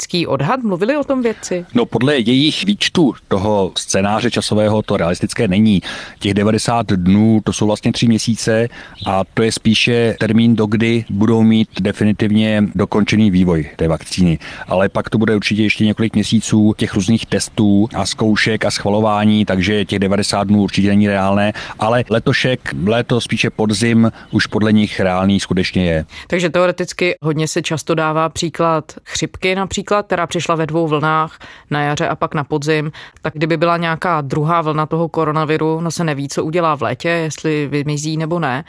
realistický 0.00 0.26
odhad? 0.26 0.62
Mluvili 0.62 0.96
o 0.96 1.04
tom 1.04 1.22
vědci? 1.22 1.66
No 1.74 1.86
podle 1.86 2.18
jejich 2.18 2.64
výčtu 2.64 3.14
toho 3.28 3.72
scénáře 3.76 4.30
časového 4.30 4.82
to 4.82 4.96
realistické 4.96 5.48
není. 5.48 5.82
Těch 6.18 6.34
90 6.34 6.86
dnů 6.86 7.40
to 7.44 7.52
jsou 7.52 7.66
vlastně 7.66 7.92
tři 7.92 8.06
měsíce 8.06 8.68
a 9.06 9.24
to 9.34 9.42
je 9.42 9.52
spíše 9.52 10.16
termín, 10.20 10.56
do 10.56 10.66
kdy 10.66 11.04
budou 11.10 11.42
mít 11.42 11.68
definitivně 11.80 12.64
dokončený 12.74 13.30
vývoj 13.30 13.70
té 13.76 13.88
vakcíny. 13.88 14.38
Ale 14.68 14.88
pak 14.88 15.10
to 15.10 15.18
bude 15.18 15.36
určitě 15.36 15.62
ještě 15.62 15.84
několik 15.84 16.14
měsíců 16.14 16.74
těch 16.76 16.94
různých 16.94 17.26
testů 17.26 17.88
a 17.94 18.06
zkoušek 18.06 18.64
a 18.64 18.70
schvalování, 18.70 19.44
takže 19.44 19.84
těch 19.84 19.98
90 19.98 20.44
dnů 20.44 20.62
určitě 20.62 20.88
není 20.88 21.08
reálné, 21.08 21.52
ale 21.78 22.04
letošek, 22.10 22.60
léto 22.86 23.20
spíše 23.20 23.50
podzim 23.50 24.12
už 24.30 24.46
podle 24.46 24.72
nich 24.72 25.00
reálný 25.00 25.40
skutečně 25.40 25.84
je. 25.84 26.04
Takže 26.28 26.50
teoreticky 26.50 27.14
hodně 27.22 27.48
se 27.48 27.62
často 27.62 27.94
dává 27.94 28.28
příklad 28.28 28.92
chřipky 29.04 29.54
například, 29.90 30.06
která 30.06 30.26
přišla 30.26 30.54
ve 30.54 30.66
dvou 30.66 30.88
vlnách 30.88 31.38
na 31.70 31.82
jaře 31.82 32.08
a 32.08 32.16
pak 32.16 32.34
na 32.34 32.44
podzim. 32.44 32.92
Tak 33.22 33.34
kdyby 33.34 33.56
byla 33.56 33.76
nějaká 33.76 34.20
druhá 34.20 34.62
vlna 34.62 34.86
toho 34.86 35.08
koronaviru, 35.08 35.80
no 35.80 35.90
se 35.90 36.04
neví, 36.04 36.28
co 36.28 36.44
udělá 36.44 36.76
v 36.76 36.82
létě, 36.82 37.08
jestli 37.08 37.66
vymizí 37.66 38.16
nebo 38.16 38.38
ne, 38.38 38.64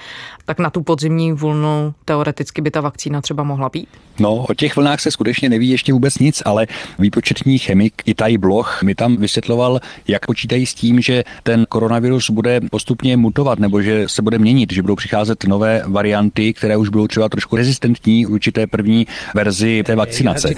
tak 0.52 0.60
na 0.60 0.70
tu 0.70 0.84
podzimní 0.84 1.34
vlnu 1.34 1.94
teoreticky 2.06 2.62
by 2.62 2.72
ta 2.72 2.82
vakcína 2.82 3.22
třeba 3.22 3.44
mohla 3.44 3.70
být? 3.70 3.88
No, 4.20 4.36
o 4.36 4.54
těch 4.54 4.76
vlnách 4.76 5.00
se 5.00 5.12
skutečně 5.12 5.50
neví 5.50 5.70
ještě 5.70 5.94
vůbec 5.94 6.20
nic, 6.20 6.42
ale 6.46 6.68
výpočetní 7.00 7.58
chemik 7.58 7.94
Itaj 8.06 8.38
Bloch 8.38 8.84
mi 8.84 8.96
tam 8.96 9.18
vysvětloval, 9.18 9.80
jak 10.08 10.26
počítají 10.26 10.66
s 10.66 10.74
tím, 10.74 11.02
že 11.02 11.24
ten 11.44 11.66
koronavirus 11.70 12.30
bude 12.30 12.62
postupně 12.72 13.18
mutovat 13.18 13.60
nebo 13.60 13.82
že 13.82 14.04
se 14.08 14.22
bude 14.22 14.38
měnit, 14.40 14.74
že 14.74 14.82
budou 14.82 14.96
přicházet 14.96 15.44
nové 15.44 15.84
varianty, 15.88 16.54
které 16.54 16.78
už 16.78 16.90
budou 16.90 17.08
třeba 17.08 17.30
trošku 17.30 17.56
rezistentní 17.56 18.26
určité 18.26 18.68
první 18.68 19.08
verzi 19.36 19.84
té 19.86 19.96
vakcinace. 19.96 20.54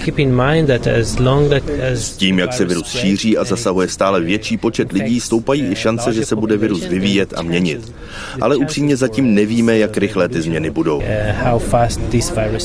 S 1.78 2.16
tím, 2.16 2.38
jak 2.38 2.52
se 2.52 2.64
virus 2.64 2.88
šíří 2.88 3.38
a 3.38 3.44
zasahuje 3.44 3.88
stále 3.88 4.20
větší 4.20 4.56
počet 4.56 4.92
lidí, 4.92 5.20
stoupají 5.20 5.62
i 5.70 5.76
šance, 5.76 6.12
že 6.12 6.24
se 6.26 6.36
bude 6.36 6.56
virus 6.56 6.86
vyvíjet 6.86 7.34
a 7.36 7.42
měnit. 7.42 7.94
Ale 8.40 8.56
upřímně 8.56 8.96
zatím 8.96 9.34
nevíme, 9.34 9.78
jak 9.84 9.96
rychle 9.96 10.28
ty 10.28 10.42
změny 10.42 10.70
budou. 10.70 11.02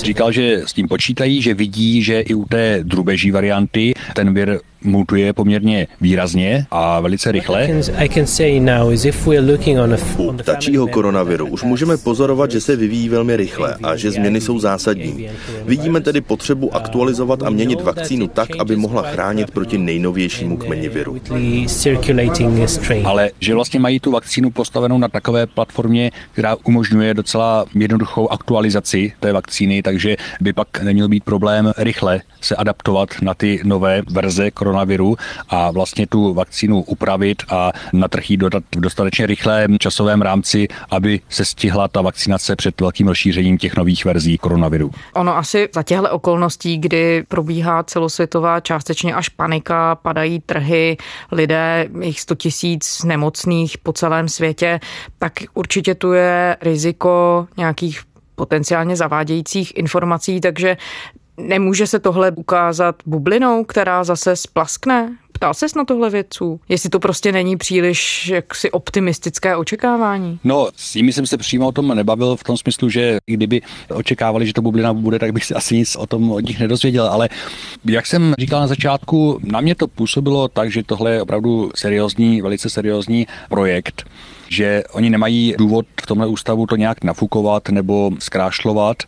Říkal, 0.03 0.31
že 0.31 0.61
s 0.65 0.73
tím 0.73 0.87
počítají, 0.87 1.41
že 1.41 1.53
vidí, 1.53 2.03
že 2.03 2.21
i 2.21 2.33
u 2.33 2.45
té 2.45 2.79
drubeží 2.83 3.31
varianty 3.31 3.93
ten 4.15 4.33
vir 4.33 4.59
mutuje 4.83 5.33
poměrně 5.33 5.87
výrazně 6.01 6.65
a 6.71 6.99
velice 6.99 7.31
rychle. 7.31 7.69
U 10.17 10.33
ptačího 10.33 10.87
koronaviru 10.87 11.47
už 11.47 11.63
můžeme 11.63 11.97
pozorovat, 11.97 12.51
že 12.51 12.61
se 12.61 12.75
vyvíjí 12.75 13.09
velmi 13.09 13.35
rychle 13.35 13.75
a 13.83 13.95
že 13.95 14.11
změny 14.11 14.41
jsou 14.41 14.59
zásadní. 14.59 15.29
Vidíme 15.65 16.01
tedy 16.01 16.21
potřebu 16.21 16.75
aktualizovat 16.75 17.43
a 17.43 17.49
měnit 17.49 17.81
vakcínu 17.81 18.27
tak, 18.27 18.49
aby 18.59 18.75
mohla 18.75 19.01
chránit 19.01 19.51
proti 19.51 19.77
nejnovějšímu 19.77 20.57
kmeni 20.57 20.89
viru. 20.89 21.21
Ale 23.03 23.31
že 23.39 23.55
vlastně 23.55 23.79
mají 23.79 23.99
tu 23.99 24.11
vakcínu 24.11 24.51
postavenou 24.51 24.97
na 24.97 25.07
takové 25.07 25.47
platformě, 25.47 26.11
která 26.31 26.55
umožňuje 26.63 27.13
docela 27.13 27.65
jednoduchou 27.75 28.29
aktualizaci 28.29 29.13
té 29.19 29.33
vakcíny, 29.33 29.81
takže 29.81 30.17
by 30.41 30.53
pak 30.53 30.81
neměl 30.83 31.07
být 31.07 31.23
problém 31.23 31.71
rychle 31.77 32.21
se 32.41 32.55
adaptovat 32.55 33.09
na 33.21 33.33
ty 33.33 33.61
nové 33.63 34.01
verze 34.11 34.51
koronaviru 34.51 34.68
a 35.49 35.71
vlastně 35.71 36.07
tu 36.07 36.33
vakcínu 36.33 36.81
upravit 36.81 37.43
a 37.49 37.71
na 37.93 38.07
trh 38.07 38.23
dodat 38.37 38.63
v 38.75 38.79
dostatečně 38.79 39.25
rychlém 39.25 39.79
časovém 39.79 40.21
rámci, 40.21 40.67
aby 40.89 41.21
se 41.29 41.45
stihla 41.45 41.87
ta 41.87 42.01
vakcinace 42.01 42.55
před 42.55 42.81
velkým 42.81 43.07
rozšířením 43.07 43.57
těch 43.57 43.75
nových 43.75 44.05
verzí 44.05 44.37
koronaviru. 44.37 44.91
Ono 45.13 45.37
asi 45.37 45.69
za 45.73 45.83
těchto 45.83 46.11
okolností, 46.11 46.77
kdy 46.77 47.23
probíhá 47.27 47.83
celosvětová 47.83 48.59
částečně 48.59 49.13
až 49.15 49.29
panika, 49.29 49.95
padají 49.95 50.39
trhy, 50.39 50.97
lidé, 51.31 51.89
jich 52.01 52.19
100 52.19 52.35
tisíc 52.35 53.03
nemocných 53.03 53.77
po 53.77 53.93
celém 53.93 54.29
světě, 54.29 54.79
tak 55.19 55.33
určitě 55.53 55.95
tu 55.95 56.13
je 56.13 56.57
riziko 56.61 57.47
nějakých 57.57 58.01
potenciálně 58.35 58.95
zavádějících 58.95 59.77
informací, 59.77 60.41
takže 60.41 60.77
Nemůže 61.39 61.87
se 61.87 61.99
tohle 61.99 62.31
ukázat 62.31 62.95
bublinou, 63.05 63.63
která 63.63 64.03
zase 64.03 64.35
splaskne? 64.35 65.17
Ptal 65.31 65.53
ses 65.53 65.75
na 65.75 65.85
tohle 65.85 66.09
vědců? 66.09 66.59
Jestli 66.69 66.89
to 66.89 66.99
prostě 66.99 67.31
není 67.31 67.57
příliš 67.57 68.27
jaksi 68.27 68.71
optimistické 68.71 69.55
očekávání? 69.55 70.39
No, 70.43 70.67
s 70.75 70.95
nimi 70.95 71.13
jsem 71.13 71.25
se 71.25 71.37
přímo 71.37 71.67
o 71.67 71.71
tom 71.71 71.95
nebavil 71.95 72.35
v 72.35 72.43
tom 72.43 72.57
smyslu, 72.57 72.89
že 72.89 73.17
kdyby 73.25 73.61
očekávali, 73.89 74.47
že 74.47 74.53
to 74.53 74.61
bublina 74.61 74.93
bude, 74.93 75.19
tak 75.19 75.31
bych 75.31 75.45
si 75.45 75.53
asi 75.53 75.75
nic 75.75 75.95
o 75.95 76.07
tom 76.07 76.31
od 76.31 76.39
nich 76.39 76.59
nedozvěděl. 76.59 77.07
Ale 77.07 77.29
jak 77.85 78.05
jsem 78.05 78.35
říkal 78.39 78.59
na 78.59 78.67
začátku, 78.67 79.39
na 79.43 79.61
mě 79.61 79.75
to 79.75 79.87
působilo 79.87 80.47
tak, 80.47 80.71
že 80.71 80.83
tohle 80.83 81.11
je 81.11 81.21
opravdu 81.21 81.71
seriózní, 81.75 82.41
velice 82.41 82.69
seriózní 82.69 83.27
projekt 83.49 84.05
že 84.51 84.83
oni 84.91 85.09
nemají 85.09 85.55
důvod 85.57 85.85
v 86.01 86.05
tomhle 86.05 86.27
ústavu 86.27 86.65
to 86.65 86.75
nějak 86.75 87.03
nafukovat 87.03 87.69
nebo 87.69 88.11
zkrášlovat 88.19 89.03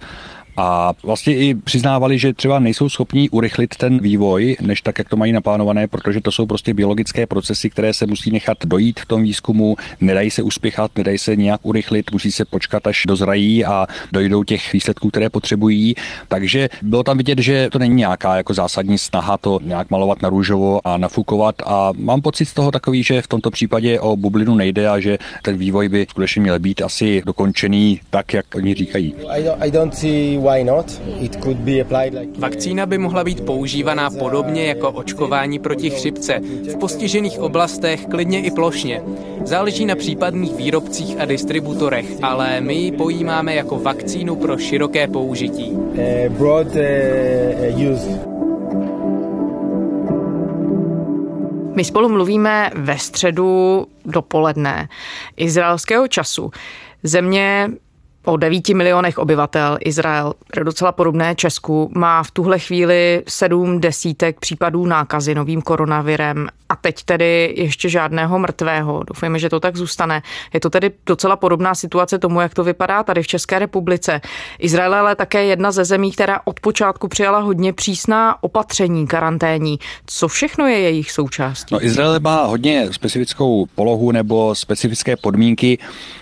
A 0.58 0.93
vlastně 1.03 1.38
i 1.38 1.55
přiznávali, 1.55 2.20
že 2.20 2.34
třeba 2.34 2.60
nejsou 2.60 2.89
schopní 2.89 3.29
urychlit 3.29 3.75
ten 3.75 4.00
vývoj, 4.00 4.58
než 4.62 4.81
tak, 4.81 4.98
jak 4.98 5.10
to 5.10 5.17
mají 5.17 5.31
naplánované, 5.31 5.88
protože 5.88 6.22
to 6.22 6.31
jsou 6.31 6.46
prostě 6.46 6.74
biologické 6.74 7.27
procesy, 7.27 7.70
které 7.70 7.93
se 7.93 8.05
musí 8.05 8.31
nechat 8.31 8.58
dojít 8.65 9.00
v 9.00 9.05
tom 9.05 9.24
výzkumu, 9.24 9.75
nedají 10.01 10.31
se 10.31 10.43
uspěchat, 10.43 10.91
nedají 10.98 11.17
se 11.17 11.36
nějak 11.36 11.60
urychlit, 11.63 12.12
musí 12.12 12.31
se 12.31 12.46
počkat, 12.46 12.88
až 12.88 13.03
dozrají 13.08 13.65
a 13.65 13.88
dojdou 14.12 14.43
těch 14.43 14.74
výsledků, 14.74 15.10
které 15.10 15.29
potřebují. 15.29 15.96
Takže 16.27 16.70
bylo 16.81 17.03
tam 17.03 17.17
vidět, 17.17 17.39
že 17.39 17.70
to 17.72 17.79
není 17.79 17.96
nějaká 17.96 18.36
jako 18.36 18.53
zásadní 18.53 18.98
snaha 18.98 19.38
to 19.38 19.60
nějak 19.63 19.89
malovat 19.91 20.22
na 20.22 20.29
růžovo 20.29 20.88
a 20.88 20.98
nafukovat 20.98 21.55
a 21.65 21.91
mám 21.98 22.22
pocit 22.22 22.46
z 22.46 22.53
toho 22.53 22.72
takový, 22.72 23.03
že 23.03 23.22
v 23.22 23.27
tomto 23.27 23.51
případě 23.51 24.00
o 24.00 24.15
bublinu 24.15 24.55
nejde 24.55 24.89
a 24.89 25.00
že 25.00 25.17
ten 25.43 25.58
vývoj 25.58 25.89
by 25.89 26.05
skutečně 26.10 26.41
měl 26.41 26.60
být 26.60 26.81
asi 26.81 27.24
dokončený 27.25 28.00
tak, 28.10 28.34
jak 28.34 28.46
oni 28.55 28.74
říkají. 28.74 29.15
I 29.60 29.72
don't 29.72 29.96
see 29.96 30.40
Vakcína 32.38 32.86
by 32.86 32.98
mohla 32.98 33.24
být 33.24 33.45
používaná 33.45 34.10
podobně 34.10 34.65
jako 34.65 34.91
očkování 34.91 35.60
proti 35.60 35.89
chřipce 35.89 36.39
v 36.74 36.75
postižených 36.79 37.39
oblastech, 37.39 38.05
klidně 38.05 38.41
i 38.41 38.51
plošně. 38.51 39.01
Záleží 39.45 39.86
na 39.86 39.95
případných 39.95 40.55
výrobcích 40.55 41.19
a 41.19 41.25
distributorech, 41.25 42.05
ale 42.21 42.62
my 42.62 42.74
ji 42.74 42.91
pojímáme 42.91 43.55
jako 43.55 43.79
vakcínu 43.79 44.36
pro 44.36 44.57
široké 44.57 45.07
použití. 45.07 45.77
broad 46.29 46.67
use. 47.93 48.31
My 51.75 51.83
spolu 51.83 52.10
mluvíme 52.10 52.71
ve 52.75 52.98
středu 52.98 53.86
dopoledne 54.05 54.89
izraelského 55.38 56.07
času. 56.07 56.51
Země 57.03 57.69
o 58.25 58.38
9 58.38 58.70
milionech 58.70 59.18
obyvatel 59.18 59.78
Izrael, 59.86 60.34
docela 60.63 60.92
podobné 60.92 61.36
Česku, 61.36 61.92
má 61.96 62.24
v 62.24 62.32
tuhle 62.32 62.60
chvíli 62.60 63.24
sedm 63.28 63.80
desítek 63.80 64.40
případů 64.40 64.86
nákazy 64.86 65.36
novým 65.36 65.62
koronavirem 65.62 66.48
a 66.72 66.75
teď 66.75 67.04
tedy 67.04 67.54
ještě 67.58 67.90
žádného 67.90 68.40
mrtvého. 68.40 69.04
Doufujeme, 69.08 69.40
že 69.40 69.50
to 69.50 69.60
tak 69.60 69.78
zůstane. 69.78 70.22
Je 70.54 70.60
to 70.60 70.70
tedy 70.70 70.92
docela 71.06 71.36
podobná 71.36 71.75
situace 71.75 72.20
tomu, 72.20 72.42
jak 72.42 72.54
to 72.54 72.63
vypadá 72.63 73.04
tady 73.04 73.24
v 73.24 73.28
České 73.28 73.60
republice. 73.60 74.22
Izrael 74.60 74.96
ale 74.96 75.16
také 75.16 75.46
jedna 75.46 75.72
ze 75.72 75.86
zemí, 75.86 76.12
která 76.12 76.40
od 76.46 76.60
počátku 76.60 77.08
přijala 77.08 77.40
hodně 77.40 77.74
přísná 77.74 78.44
opatření 78.44 79.08
karanténní. 79.08 79.80
Co 80.06 80.28
všechno 80.28 80.68
je 80.68 80.80
jejich 80.80 81.12
součástí? 81.12 81.75
No, 81.75 81.86
Izrael 81.86 82.20
má 82.20 82.44
hodně 82.44 82.94
specifickou 82.94 83.66
polohu 83.75 84.12
nebo 84.12 84.56
specifické 84.56 85.18
podmínky 85.18 85.78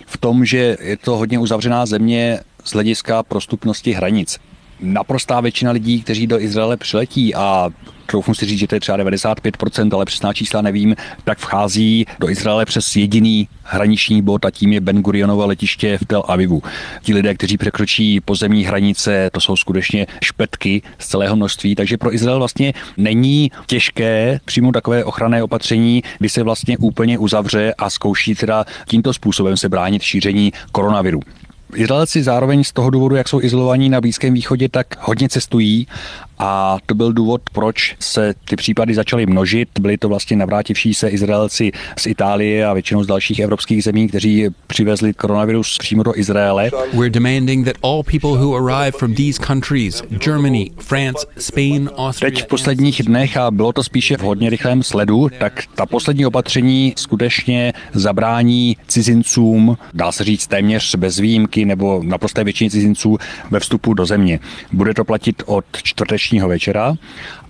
v 0.10 0.18
tom, 0.18 0.46
že 0.46 0.78
je 0.82 0.98
to 0.98 1.18
hodně 1.18 1.40
uzavřená 1.40 1.86
země 1.86 2.40
z 2.64 2.74
hlediska 2.74 3.24
prostupnosti 3.24 3.92
hranic. 3.92 4.40
Naprostá 4.80 5.42
většina 5.42 5.72
lidí, 5.72 6.02
kteří 6.02 6.28
do 6.28 6.40
Izraele 6.40 6.78
přiletí 6.78 7.36
a 7.36 7.70
troufnu 8.10 8.34
si 8.34 8.46
říct, 8.46 8.60
že 8.60 8.68
to 8.68 8.76
je 8.76 8.80
třeba 8.80 8.98
95%, 8.98 9.96
ale 9.96 10.06
přesná 10.06 10.34
čísla 10.34 10.62
nevím, 10.62 10.96
tak 11.24 11.38
vchází 11.38 12.06
do 12.20 12.30
Izraele 12.30 12.66
přes 12.66 12.96
jediný 12.96 13.48
hraniční 13.64 14.22
bod 14.22 14.46
a 14.46 14.52
tím 14.52 14.74
je 14.74 14.82
Ben 14.82 15.02
Gurionova 15.02 15.46
letiště 15.46 15.98
v 15.98 16.06
Tel 16.06 16.24
Avivu. 16.28 16.62
Ti 17.02 17.14
lidé, 17.14 17.34
kteří 17.34 17.58
překročí 17.58 18.22
pozemní 18.22 18.64
hranice, 18.64 19.30
to 19.34 19.42
jsou 19.42 19.56
skutečně 19.56 20.08
špetky 20.24 20.82
z 21.00 21.08
celého 21.08 21.36
množství, 21.36 21.76
takže 21.76 21.98
pro 21.98 22.14
Izrael 22.14 22.38
vlastně 22.40 22.74
není 22.98 23.52
těžké 23.68 24.40
přijmout 24.46 24.72
takové 24.72 25.04
ochranné 25.04 25.44
opatření, 25.44 26.04
kdy 26.20 26.30
se 26.30 26.44
vlastně 26.44 26.78
úplně 26.78 27.18
uzavře 27.18 27.74
a 27.78 27.90
zkouší 27.90 28.36
teda 28.36 28.66
tímto 28.88 29.14
způsobem 29.14 29.58
se 29.58 29.70
bránit 29.70 30.02
šíření 30.02 30.54
koronaviru. 30.72 31.20
Izraelci 31.76 32.24
zároveň 32.24 32.64
z 32.64 32.74
toho 32.74 32.90
důvodu, 32.90 33.16
jak 33.16 33.30
jsou 33.30 33.42
izolovaní 33.42 33.90
na 33.90 34.02
Blízkém 34.02 34.34
východě, 34.34 34.70
tak 34.70 34.88
hodně 35.00 35.30
cestují 35.30 35.88
a 36.40 36.78
to 36.86 36.96
byl 36.96 37.14
důvod, 37.14 37.42
proč 37.52 37.96
se 38.00 38.34
ty 38.46 38.56
případy 38.56 38.94
začaly 38.94 39.26
množit. 39.26 39.70
Byli 39.80 39.98
to 39.98 40.10
vlastně 40.10 40.38
navrátivší 40.38 40.94
se 40.94 41.10
Izraelci 41.10 41.72
z 41.98 42.08
Itálie 42.08 42.66
a 42.66 42.74
většinou 42.74 43.04
z 43.04 43.08
dalších 43.08 43.40
evropských 43.40 43.84
zemí, 43.84 44.08
kteří 44.08 44.46
přivezli 44.68 45.14
koronavirus 45.14 45.78
přímo 45.78 46.04
do 46.04 46.18
Izraele. 46.18 46.72
We're 46.94 47.10
demanding 47.10 47.66
that 47.66 47.76
all 47.84 48.04
people 48.04 48.30
who 48.30 48.56
arrive 48.56 48.92
from 48.92 49.14
these 49.14 49.46
countries, 49.48 50.04
Germany, 50.24 50.72
France, 50.78 51.28
Spain, 51.38 51.90
Austria... 51.96 52.32
Teď 52.32 52.44
v 52.44 52.48
posledních 52.48 53.04
dnech, 53.04 53.38
a 53.38 53.52
bylo 53.52 53.74
to 53.74 53.84
spíše 53.84 54.18
v 54.18 54.22
hodně 54.22 54.50
rychlém 54.50 54.84
sledu, 54.84 55.30
tak 55.40 55.64
ta 55.76 55.86
poslední 55.86 56.26
opatření 56.26 56.94
skutečně 56.98 57.74
zabrání 57.94 58.78
cizincům, 58.88 59.78
dá 59.94 60.12
se 60.12 60.24
říct 60.24 60.48
téměř 60.48 60.96
bez 60.96 61.20
výjimky, 61.20 61.66
nebo 61.66 62.02
naprosté 62.04 62.44
většině 62.44 62.70
cizinců 62.70 63.18
ve 63.52 63.60
vstupu 63.60 63.94
do 63.94 64.06
země. 64.06 64.40
Bude 64.72 64.94
to 64.94 65.06
platit 65.06 65.44
od 65.46 65.66
čtvrteční 65.84 66.29
dnešního 66.30 66.48
večera. 66.48 66.96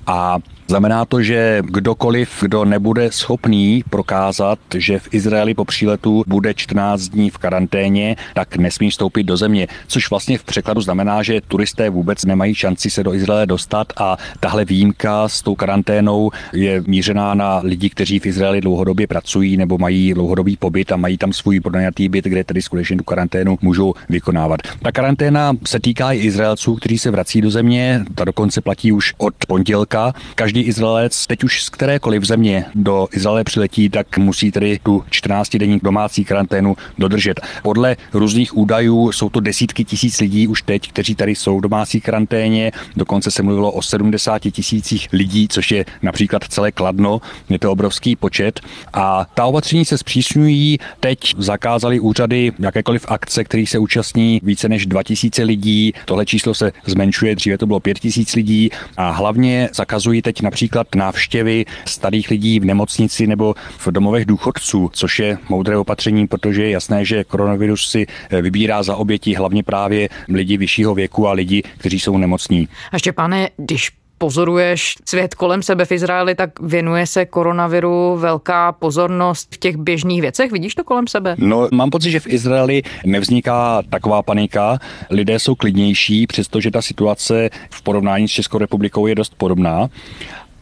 A 0.07 0.37
Znamená 0.69 1.05
to, 1.05 1.21
že 1.21 1.61
kdokoliv, 1.65 2.29
kdo 2.41 2.65
nebude 2.65 3.11
schopný 3.11 3.83
prokázat, 3.89 4.59
že 4.77 4.99
v 4.99 5.13
Izraeli 5.13 5.53
po 5.53 5.65
příletu 5.65 6.23
bude 6.27 6.53
14 6.53 7.01
dní 7.01 7.29
v 7.29 7.37
karanténě, 7.37 8.15
tak 8.33 8.57
nesmí 8.57 8.89
vstoupit 8.89 9.23
do 9.23 9.37
země, 9.37 9.67
což 9.87 10.09
vlastně 10.09 10.37
v 10.37 10.43
překladu 10.43 10.81
znamená, 10.81 11.23
že 11.23 11.41
turisté 11.47 11.89
vůbec 11.89 12.25
nemají 12.25 12.55
šanci 12.55 12.89
se 12.89 13.03
do 13.03 13.13
Izraele 13.13 13.45
dostat 13.45 13.93
a 13.97 14.17
tahle 14.39 14.65
výjimka 14.65 15.29
s 15.29 15.41
tou 15.41 15.55
karanténou 15.55 16.31
je 16.53 16.83
mířená 16.87 17.33
na 17.33 17.61
lidi, 17.63 17.89
kteří 17.89 18.19
v 18.19 18.25
Izraeli 18.25 18.61
dlouhodobě 18.61 19.07
pracují 19.07 19.57
nebo 19.57 19.77
mají 19.77 20.13
dlouhodobý 20.13 20.57
pobyt 20.57 20.91
a 20.91 20.97
mají 20.97 21.17
tam 21.17 21.33
svůj 21.33 21.59
pronajatý 21.59 22.09
byt, 22.09 22.25
kde 22.25 22.43
tedy 22.43 22.61
skutečně 22.61 22.97
tu 22.97 23.03
karanténu 23.03 23.57
můžou 23.61 23.93
vykonávat. 24.09 24.59
Ta 24.81 24.91
karanténa 24.91 25.53
se 25.67 25.79
týká 25.79 26.11
i 26.11 26.17
Izraelců, 26.17 26.75
kteří 26.75 26.97
se 26.97 27.11
vrací 27.11 27.41
do 27.41 27.51
země, 27.51 28.05
ta 28.15 28.25
dokonce 28.25 28.61
platí 28.61 28.91
už 28.91 29.13
od 29.17 29.33
pondělka. 29.47 30.13
Každý 30.35 30.58
každý 30.59 30.69
Izraelec, 30.69 31.27
teď 31.27 31.43
už 31.43 31.63
z 31.63 31.69
kterékoliv 31.69 32.23
země 32.23 32.65
do 32.75 33.07
Izraele 33.13 33.43
přiletí, 33.43 33.89
tak 33.89 34.17
musí 34.17 34.51
tedy 34.51 34.79
tu 34.83 35.03
14-denní 35.11 35.79
domácí 35.83 36.25
karanténu 36.25 36.75
dodržet. 36.97 37.39
Podle 37.63 37.97
různých 38.13 38.57
údajů 38.57 39.11
jsou 39.11 39.29
to 39.29 39.39
desítky 39.39 39.85
tisíc 39.85 40.19
lidí 40.19 40.47
už 40.47 40.61
teď, 40.61 40.89
kteří 40.89 41.15
tady 41.15 41.35
jsou 41.35 41.57
v 41.57 41.61
domácí 41.61 42.01
karanténě. 42.01 42.71
Dokonce 42.95 43.31
se 43.31 43.43
mluvilo 43.43 43.71
o 43.71 43.81
70 43.81 44.39
tisících 44.39 45.07
lidí, 45.13 45.47
což 45.47 45.71
je 45.71 45.85
například 46.01 46.43
celé 46.43 46.71
Kladno. 46.71 47.21
Je 47.49 47.59
to 47.59 47.71
obrovský 47.71 48.15
počet. 48.15 48.59
A 48.93 49.25
ta 49.33 49.45
opatření 49.45 49.85
se 49.85 49.97
zpřísňují. 49.97 50.77
Teď 50.99 51.19
zakázali 51.37 51.99
úřady 51.99 52.51
jakékoliv 52.59 53.05
akce, 53.07 53.43
kterých 53.43 53.69
se 53.69 53.79
účastní 53.79 54.41
více 54.43 54.69
než 54.69 54.85
2000 54.85 55.43
lidí. 55.43 55.93
Tohle 56.05 56.25
číslo 56.25 56.53
se 56.53 56.71
zmenšuje, 56.85 57.35
dříve 57.35 57.57
to 57.57 57.67
bylo 57.67 57.79
5000 57.79 58.35
lidí. 58.35 58.69
A 58.97 59.11
hlavně 59.11 59.69
zakazují 59.73 60.21
teď 60.21 60.41
například 60.49 60.95
návštěvy 60.95 61.65
starých 61.85 62.29
lidí 62.29 62.59
v 62.59 62.65
nemocnici 62.65 63.27
nebo 63.27 63.55
v 63.77 63.87
domovech 63.91 64.25
důchodců, 64.25 64.89
což 64.93 65.19
je 65.19 65.37
moudré 65.49 65.77
opatření, 65.77 66.27
protože 66.27 66.63
je 66.63 66.69
jasné, 66.69 67.05
že 67.05 67.23
koronavirus 67.23 67.89
si 67.89 68.07
eh, 68.09 68.41
vybírá 68.41 68.83
za 68.83 68.95
oběti 68.95 69.33
hlavně 69.33 69.63
právě 69.63 70.09
lidi 70.29 70.57
vyššího 70.57 70.95
věku 70.95 71.27
a 71.27 71.31
lidi, 71.31 71.63
kteří 71.77 71.99
jsou 71.99 72.17
nemocní. 72.17 72.67
A 72.91 72.97
Štěpáne, 72.97 73.49
když 73.57 73.91
pozoruješ 74.19 74.95
svět 75.05 75.35
kolem 75.35 75.63
sebe 75.63 75.85
v 75.85 75.91
Izraeli, 75.91 76.35
tak 76.35 76.59
věnuje 76.59 77.07
se 77.07 77.25
koronaviru 77.25 78.17
velká 78.17 78.71
pozornost 78.71 79.55
v 79.55 79.57
těch 79.57 79.77
běžných 79.77 80.21
věcech? 80.21 80.51
Vidíš 80.51 80.75
to 80.75 80.83
kolem 80.83 81.07
sebe? 81.07 81.35
No, 81.37 81.67
mám 81.71 81.89
pocit, 81.89 82.11
že 82.11 82.19
v 82.19 82.27
Izraeli 82.27 82.83
nevzniká 83.05 83.81
taková 83.89 84.21
panika. 84.21 84.79
Lidé 85.09 85.39
jsou 85.39 85.55
klidnější, 85.55 86.27
přestože 86.27 86.71
ta 86.71 86.81
situace 86.81 87.49
v 87.69 87.81
porovnání 87.81 88.27
s 88.27 88.31
Českou 88.31 88.57
republikou 88.57 89.07
je 89.07 89.15
dost 89.15 89.33
podobná. 89.37 89.89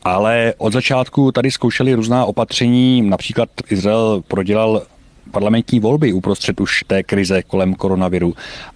Ale 0.04 0.54
od 0.58 0.74
začátku 0.74 1.32
tady 1.32 1.52
zkoušeli 1.52 1.94
různá 1.94 2.26
opatření, 2.26 3.02
například 3.02 3.50
Izrael 3.70 4.24
prodělal 4.28 4.82
parlamentní 5.32 5.80
volby 5.80 6.14
uprostřed 6.14 6.62
už 6.62 6.84
té 6.88 7.04
krize 7.04 7.44
kolem 7.44 7.74
koronaviru. 7.74 8.34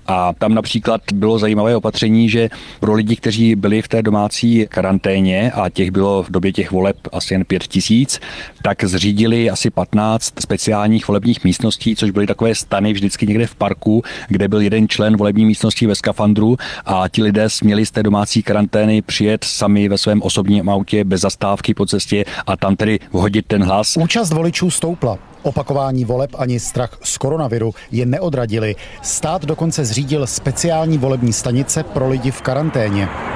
A 0.08 0.34
tam 0.34 0.54
například 0.54 1.02
bylo 1.14 1.40
zajímavé 1.40 1.76
opatření, 1.76 2.30
že 2.30 2.50
pro 2.80 2.94
lidi, 2.94 3.16
kteří 3.16 3.56
byli 3.56 3.82
v 3.82 3.88
té 3.88 4.02
domácí 4.02 4.66
karanténě 4.70 5.52
a 5.52 5.70
těch 5.70 5.92
bylo 5.92 6.24
v 6.24 6.32
době 6.32 6.54
těch 6.54 6.72
voleb 6.72 6.98
asi 7.12 7.34
jen 7.34 7.46
pět 7.46 7.64
tisíc, 7.64 8.20
tak 8.64 8.84
zřídili 8.84 9.50
asi 9.50 9.70
15 9.70 10.34
speciálních 10.40 11.08
volebních 11.08 11.44
místností, 11.44 11.96
což 11.96 12.12
byly 12.12 12.28
takové 12.28 12.56
stany 12.56 12.94
vždycky 12.94 13.28
někde 13.28 13.48
v 13.48 13.56
parku, 13.56 14.04
kde 14.28 14.48
byl 14.48 14.62
jeden 14.62 14.88
člen 14.88 15.18
volební 15.18 15.46
místnosti 15.46 15.88
ve 15.88 15.96
skafandru 15.96 16.58
a 16.86 17.08
ti 17.08 17.24
lidé 17.24 17.50
směli 17.50 17.86
z 17.86 17.92
té 17.92 18.04
domácí 18.04 18.44
karantény 18.44 19.02
přijet 19.02 19.44
sami 19.44 19.90
ve 19.90 19.98
svém 19.98 20.22
osobním 20.22 20.70
autě 20.70 21.04
bez 21.04 21.22
zastávky 21.22 21.74
po 21.74 21.86
cestě 21.86 22.26
a 22.48 22.58
tam 22.58 22.76
tedy 22.76 23.00
vhodit 23.12 23.46
ten 23.46 23.64
hlas. 23.64 23.98
Účast 23.98 24.34
voličů 24.34 24.72
stoupla. 24.72 25.18
Opakování 25.44 26.06
voleb 26.06 26.32
ani 26.38 26.60
strach 26.60 26.98
z 27.04 27.18
koronaviru 27.18 27.74
je 27.92 28.06
neodradili. 28.06 28.76
Stát 29.02 29.46
dokonce 29.46 29.86
zřídil 29.86 30.28
speciální 30.28 30.98
volební 30.98 31.34
stanice 31.34 31.84
pro 31.84 32.10
lidi 32.10 32.32
v 32.32 32.42
karanténě. 32.42 33.31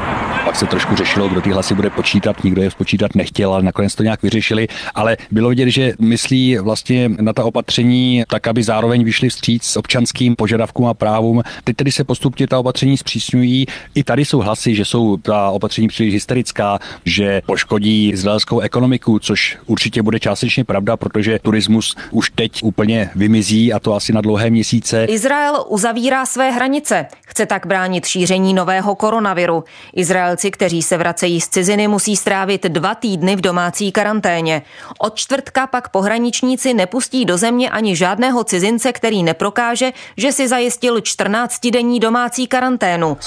Se 0.56 0.66
trošku 0.66 0.96
řešilo, 0.96 1.30
kdo 1.30 1.42
ty 1.42 1.50
hlasy 1.50 1.76
bude 1.76 1.90
počítat, 1.90 2.44
nikdo 2.44 2.62
je 2.62 2.72
spočítat 2.72 3.16
nechtěl, 3.16 3.54
ale 3.54 3.64
nakonec 3.64 3.96
to 3.96 4.04
nějak 4.04 4.24
vyřešili. 4.24 4.68
Ale 4.96 5.18
bylo 5.32 5.50
vidět, 5.50 5.70
že 5.70 5.94
myslí 6.00 6.58
vlastně 6.58 7.10
na 7.10 7.34
ta 7.34 7.44
opatření 7.44 8.24
tak, 8.28 8.48
aby 8.48 8.64
zároveň 8.64 9.04
vyšli 9.04 9.30
vstříc 9.30 9.78
občanským 9.78 10.36
požadavkům 10.36 10.86
a 10.86 10.94
právům. 10.94 11.42
Teď 11.64 11.76
tedy 11.76 11.92
se 11.92 12.04
postupně 12.04 12.48
ta 12.48 12.60
opatření 12.60 12.98
zpřísňují. 12.98 13.66
I 13.96 14.04
tady 14.04 14.26
jsou 14.26 14.40
hlasy, 14.40 14.76
že 14.76 14.86
jsou 14.86 15.18
ta 15.18 15.50
opatření 15.50 15.88
příliš 15.88 16.14
hysterická, 16.14 16.80
že 17.06 17.42
poškodí 17.46 18.10
izraelskou 18.10 18.60
ekonomiku, 18.60 19.20
což 19.20 19.58
určitě 19.66 20.02
bude 20.02 20.20
částečně 20.20 20.64
pravda, 20.64 20.98
protože 20.98 21.40
turismus 21.40 21.96
už 22.12 22.32
teď 22.36 22.64
úplně 22.64 23.10
vymizí 23.16 23.74
a 23.74 23.80
to 23.80 23.94
asi 23.94 24.14
na 24.14 24.22
dlouhé 24.22 24.50
měsíce. 24.50 25.06
Izrael 25.06 25.66
uzavírá 25.68 26.26
své 26.26 26.52
hranice. 26.52 27.06
Chce 27.26 27.46
tak 27.46 27.66
bránit 27.66 28.06
šíření 28.06 28.54
nového 28.54 28.96
koronaviru. 28.96 29.64
Izraelci, 29.94 30.45
kteří 30.52 30.82
se 30.82 30.98
vracejí 30.98 31.42
z 31.42 31.50
ciziny, 31.50 31.88
musí 31.88 32.16
strávit 32.16 32.64
dva 32.64 32.96
týdny 32.96 33.36
v 33.36 33.42
domácí 33.42 33.92
karanténě. 33.92 34.62
Od 35.00 35.16
čtvrtka 35.16 35.68
pak 35.68 35.90
pohraničníci 35.90 36.74
nepustí 36.74 37.26
do 37.26 37.38
země 37.38 37.70
ani 37.70 37.96
žádného 37.96 38.44
cizince, 38.44 38.94
který 38.94 39.24
neprokáže, 39.24 39.92
že 40.18 40.32
si 40.32 40.48
zajistil 40.48 40.98
14-denní 40.98 42.00
domácí 42.00 42.48
karanténu. 42.48 43.18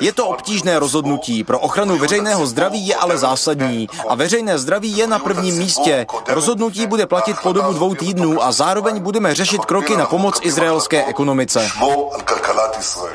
Je 0.00 0.12
to 0.12 0.26
obtížné 0.26 0.78
rozhodnutí, 0.78 1.44
pro 1.44 1.58
ochranu 1.60 1.98
veřejného 1.98 2.46
zdraví 2.46 2.86
je 2.86 2.94
ale 2.94 3.18
zásadní 3.18 3.88
a 4.08 4.14
veřejné 4.14 4.58
zdraví 4.58 4.96
je 4.96 5.06
na 5.06 5.18
prvním 5.18 5.56
místě. 5.56 6.06
Rozhodnutí 6.28 6.86
bude 6.86 7.06
platit 7.06 7.36
po 7.42 7.52
dobu 7.52 7.72
dvou 7.72 7.94
týdnů 7.94 8.42
a 8.42 8.52
zároveň 8.52 9.00
budeme 9.00 9.34
řešit 9.34 9.64
kroky 9.64 9.96
na 9.96 10.06
pomoc 10.06 10.40
izraelské 10.42 11.04
ekonomice. 11.04 11.68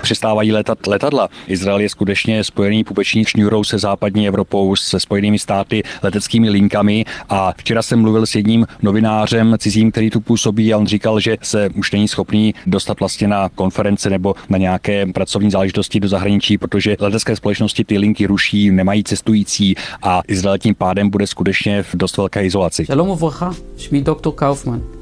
Přistávají 0.01 0.51
letat 0.51 0.87
letadla. 0.87 1.29
Izrael 1.47 1.79
je 1.79 1.89
skutečně 1.89 2.43
spojený 2.43 2.83
pupeční 2.83 3.25
šňůrou 3.25 3.63
se 3.63 3.79
západní 3.79 4.27
Evropou, 4.27 4.75
se 4.75 4.99
spojenými 4.99 5.39
státy, 5.39 5.83
leteckými 6.03 6.49
linkami 6.49 7.05
a 7.29 7.53
včera 7.57 7.81
jsem 7.81 8.01
mluvil 8.01 8.25
s 8.25 8.35
jedním 8.35 8.67
novinářem 8.81 9.55
cizím, 9.59 9.91
který 9.91 10.09
tu 10.09 10.19
působí 10.21 10.73
a 10.73 10.77
on 10.77 10.87
říkal, 10.87 11.19
že 11.19 11.37
se 11.41 11.69
už 11.75 11.91
není 11.91 12.07
schopný 12.07 12.55
dostat 12.65 12.99
vlastně 12.99 13.27
na 13.27 13.49
konference 13.49 14.09
nebo 14.09 14.35
na 14.49 14.57
nějaké 14.57 15.05
pracovní 15.05 15.51
záležitosti 15.51 15.78
příležitosti 15.79 15.99
do 15.99 16.07
zahraničí, 16.07 16.57
protože 16.57 16.95
letecké 16.99 17.35
společnosti 17.35 17.83
ty 17.83 17.97
linky 17.97 18.25
ruší, 18.25 18.71
nemají 18.71 19.03
cestující 19.03 19.75
a 20.03 20.21
Izrael 20.27 20.57
tím 20.57 20.75
pádem 20.75 21.09
bude 21.09 21.27
skutečně 21.27 21.83
v 21.83 21.95
dost 21.95 22.17
velké 22.17 22.45
izolaci. 22.45 22.85
Shalom 22.85 23.09
uvracha, 23.09 23.53
šmí 23.77 24.01
doktor 24.01 24.33
Kaufmann. 24.33 24.98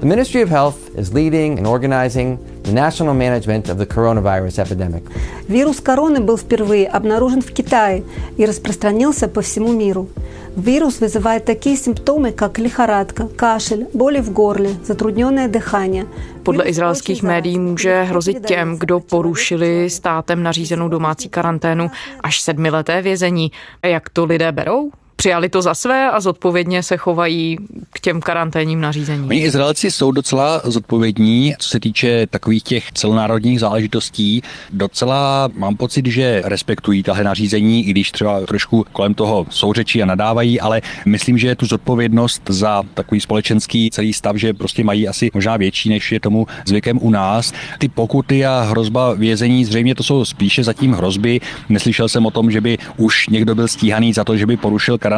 The 0.00 0.06
Ministry 0.06 0.42
of 0.42 0.50
Health 0.50 0.76
is 0.96 1.12
leading 1.12 1.58
and 1.58 1.66
organizing 1.66 2.38
the 2.62 2.72
national 2.72 3.14
management 3.14 3.68
of 3.68 3.78
the 3.78 3.86
coronavirus 3.86 4.58
epidemic. 4.58 5.02
Вирус 5.48 5.80
короны 5.80 6.20
был 6.20 6.36
впервые 6.36 6.86
обнаружен 6.86 7.40
в 7.40 7.52
Китае 7.52 8.04
и 8.36 8.46
распространился 8.46 9.28
по 9.28 9.40
всему 9.40 9.72
миру. 9.72 10.08
Вирус 10.56 11.00
вызывает 11.00 11.44
такие 11.44 11.76
симптомы, 11.76 12.30
как 12.32 12.58
лихорадка, 12.58 13.26
кашель, 13.26 13.86
боли 13.92 14.20
в 14.20 14.32
горле, 14.32 14.70
затрудненное 14.84 15.48
дыхание. 15.48 16.06
Podle 16.44 16.64
izraelských 16.64 17.22
médií 17.22 17.58
může 17.58 18.02
hrozit 18.02 18.46
těm, 18.46 18.78
kdo 18.78 19.00
porušili 19.00 19.90
státem 19.90 20.42
nařízenou 20.42 20.88
domácí 20.88 21.28
karanténu 21.28 21.90
až 22.20 22.40
sedmileté 22.40 23.02
vězení. 23.02 23.52
Jak 23.82 24.08
to 24.08 24.24
lidé 24.24 24.52
berou? 24.52 24.90
Přijali 25.16 25.48
to 25.48 25.62
za 25.62 25.74
své 25.74 26.10
a 26.10 26.20
zodpovědně 26.20 26.82
se 26.82 26.96
chovají 26.96 27.58
k 27.92 28.00
těm 28.00 28.20
karanténním 28.20 28.80
nařízením. 28.80 29.28
Oni 29.28 29.40
Izraelci 29.40 29.90
jsou 29.90 30.12
docela 30.12 30.60
zodpovědní, 30.64 31.54
co 31.58 31.68
se 31.68 31.80
týče 31.80 32.26
takových 32.26 32.62
těch 32.62 32.92
celonárodních 32.92 33.60
záležitostí. 33.60 34.42
Docela 34.72 35.48
mám 35.56 35.76
pocit, 35.76 36.06
že 36.06 36.42
respektují 36.44 37.02
tahle 37.02 37.24
nařízení, 37.24 37.86
i 37.86 37.90
když 37.90 38.12
třeba 38.12 38.40
trošku 38.40 38.86
kolem 38.92 39.14
toho 39.14 39.46
souřečí 39.50 40.02
a 40.02 40.06
nadávají, 40.06 40.60
ale 40.60 40.82
myslím, 41.06 41.38
že 41.38 41.54
tu 41.54 41.66
zodpovědnost 41.66 42.42
za 42.48 42.82
takový 42.94 43.20
společenský 43.20 43.90
celý 43.90 44.12
stav, 44.12 44.36
že 44.36 44.52
prostě 44.52 44.84
mají 44.84 45.08
asi 45.08 45.30
možná 45.34 45.56
větší, 45.56 45.88
než 45.88 46.12
je 46.12 46.20
tomu 46.20 46.46
zvykem 46.66 46.98
u 47.00 47.10
nás. 47.10 47.52
Ty 47.78 47.88
pokuty 47.88 48.46
a 48.46 48.60
hrozba 48.60 49.14
vězení, 49.14 49.64
zřejmě 49.64 49.94
to 49.94 50.02
jsou 50.02 50.24
spíše 50.24 50.64
zatím 50.64 50.92
hrozby. 50.92 51.40
Neslyšel 51.68 52.08
jsem 52.08 52.26
o 52.26 52.30
tom, 52.30 52.50
že 52.50 52.60
by 52.60 52.78
už 52.96 53.28
někdo 53.28 53.54
byl 53.54 53.68
stíhaný 53.68 54.12
za 54.12 54.24
to, 54.24 54.36
že 54.36 54.46
by 54.46 54.56
porušil 54.56 54.98
karanténu, 54.98 55.13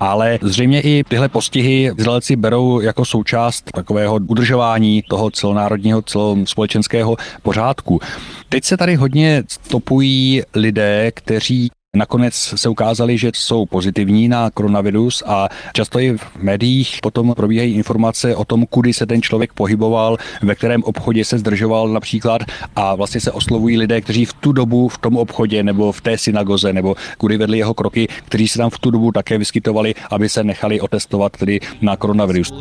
ale 0.00 0.38
zřejmě 0.42 0.80
i 0.80 1.04
tyhle 1.08 1.28
postihy 1.28 1.90
Izraelci 1.98 2.36
berou 2.36 2.80
jako 2.80 3.04
součást 3.04 3.70
takového 3.74 4.14
udržování 4.14 5.02
toho 5.02 5.30
celonárodního, 5.30 6.02
celospolečenského 6.02 7.16
pořádku. 7.42 8.00
Teď 8.48 8.64
se 8.64 8.76
tady 8.76 8.94
hodně 8.94 9.42
stopují 9.48 10.42
lidé, 10.54 11.10
kteří 11.14 11.70
Nakonec 11.94 12.34
se 12.34 12.68
ukázali, 12.68 13.18
že 13.18 13.30
jsou 13.34 13.66
pozitivní 13.66 14.28
na 14.28 14.50
koronavirus 14.50 15.22
a 15.26 15.48
často 15.72 15.98
i 15.98 16.16
v 16.16 16.36
médiích 16.36 16.98
potom 17.02 17.34
probíhají 17.34 17.74
informace 17.74 18.36
o 18.36 18.44
tom, 18.44 18.66
kudy 18.66 18.92
se 18.94 19.06
ten 19.06 19.22
člověk 19.22 19.52
pohyboval, 19.52 20.16
ve 20.42 20.54
kterém 20.54 20.82
obchodě 20.82 21.24
se 21.24 21.38
zdržoval 21.38 21.88
například 21.88 22.42
a 22.76 22.94
vlastně 22.94 23.20
se 23.20 23.32
oslovují 23.32 23.78
lidé, 23.78 24.00
kteří 24.00 24.24
v 24.24 24.32
tu 24.32 24.52
dobu 24.52 24.88
v 24.88 24.98
tom 24.98 25.16
obchodě 25.16 25.62
nebo 25.62 25.92
v 25.92 26.00
té 26.00 26.18
synagoze 26.18 26.72
nebo 26.72 26.94
kudy 27.18 27.36
vedli 27.36 27.58
jeho 27.58 27.74
kroky, 27.74 28.08
kteří 28.24 28.48
se 28.48 28.58
tam 28.58 28.70
v 28.70 28.78
tu 28.78 28.90
dobu 28.90 29.12
také 29.12 29.38
vyskytovali, 29.38 29.94
aby 30.10 30.28
se 30.28 30.44
nechali 30.44 30.80
otestovat 30.80 31.36
tedy 31.36 31.60
na 31.80 31.96
koronavirus. 31.96 32.52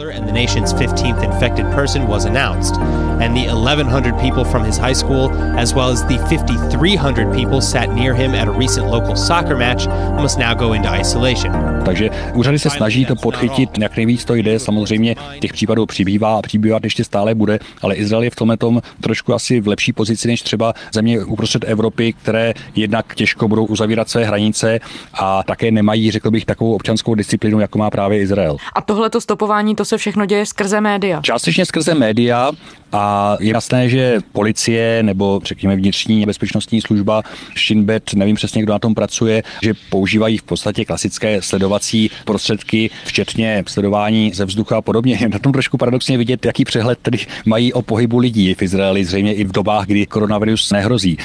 And 3.20 3.36
the 3.36 3.46
1100 3.48 4.18
people 4.20 4.44
from 4.44 4.66
his 4.66 4.78
high 4.78 4.96
school, 4.96 5.32
as 5.58 5.74
well 5.74 5.90
as 5.90 6.04
the 6.04 6.18
5,300 6.30 7.32
people 7.34 7.62
sat 7.62 7.94
near 7.94 8.14
him 8.14 8.36
at 8.36 8.48
a 8.48 8.52
recent 8.52 8.88
local 8.88 9.16
soccer 9.24 9.58
match 9.58 9.88
must 10.22 10.38
now 10.38 10.56
go 10.56 10.74
into 10.74 10.90
isolation. 11.00 11.54
Takže 11.86 12.10
úřady 12.34 12.60
se 12.60 12.70
snaží 12.70 13.06
to 13.06 13.16
podchytit, 13.16 13.78
jak 13.78 13.98
nejvíc 13.98 14.26
to 14.26 14.36
jde. 14.36 14.60
Samozřejmě 14.60 15.16
těch 15.40 15.54
případů 15.54 15.86
přibývá 15.86 16.38
a 16.38 16.42
přibývat 16.42 16.84
ještě 16.84 17.04
stále 17.04 17.36
bude, 17.36 17.60
ale 17.82 17.96
Izrael 17.96 18.24
je 18.24 18.30
v 18.30 18.36
tomhle 18.36 18.58
tom 18.58 18.82
trošku 19.02 19.34
asi 19.34 19.62
v 19.62 19.68
lepší 19.68 19.94
pozici 19.94 20.28
než 20.28 20.42
třeba 20.42 20.74
země 20.94 21.26
uprostřed 21.26 21.64
Evropy, 21.68 22.14
které 22.14 22.54
jednak 22.76 23.16
těžko 23.16 23.48
budou 23.48 23.66
uzavírat 23.66 24.10
své 24.10 24.26
hranice 24.26 24.80
a 25.14 25.44
také 25.44 25.72
nemají, 25.72 26.12
řekl 26.12 26.32
bych, 26.32 26.46
takovou 26.46 26.76
občanskou 26.76 27.16
disciplínu, 27.16 27.60
jako 27.60 27.78
má 27.78 27.90
právě 27.90 28.20
Izrael. 28.20 28.58
A 28.76 28.82
tohleto 28.82 29.22
stopování, 29.22 29.76
to 29.76 29.86
se 29.86 29.98
všechno 29.98 30.26
děje 30.26 30.46
skrze 30.46 30.82
média. 30.82 31.22
Částečně 31.22 31.66
skrze 31.66 31.94
média 31.94 32.52
a 32.92 33.38
je 33.40 33.54
jasné, 33.54 33.90
že 33.90 34.20
policie 34.32 35.04
nebo 35.04 35.42
řekněme 35.44 35.76
vnitřní 35.76 36.26
bezpečnostní 36.26 36.82
služba 36.82 37.24
Shinbet, 37.58 38.14
nevím 38.14 38.36
přesně, 38.36 38.62
kdo 38.62 38.74
na 38.74 38.80
tom 38.80 38.96
pracuje, 38.96 39.13
že 39.62 39.74
používají 39.90 40.38
v 40.38 40.44
podstatě 40.44 40.86
klasické 40.86 41.42
sledovací 41.42 42.12
prostředky, 42.26 42.90
včetně 43.06 43.64
sledování 43.68 44.32
ze 44.34 44.46
vzduchu 44.46 44.76
a 44.76 44.82
podobně. 44.82 45.20
Na 45.32 45.40
tom 45.40 45.52
trošku 45.52 45.78
paradoxně 45.78 46.18
vidět, 46.18 46.46
jaký 46.46 46.66
přehled 46.66 47.00
tedy 47.02 47.18
mají 47.46 47.74
o 47.74 47.82
pohybu 47.82 48.18
lidí 48.18 48.54
v 48.54 48.62
Izraeli, 48.62 49.06
zřejmě 49.06 49.34
i 49.34 49.44
v 49.44 49.52
dobách, 49.52 49.86
kdy 49.86 50.06
koronavirus 50.06 50.72
nehrozí. 50.72 51.18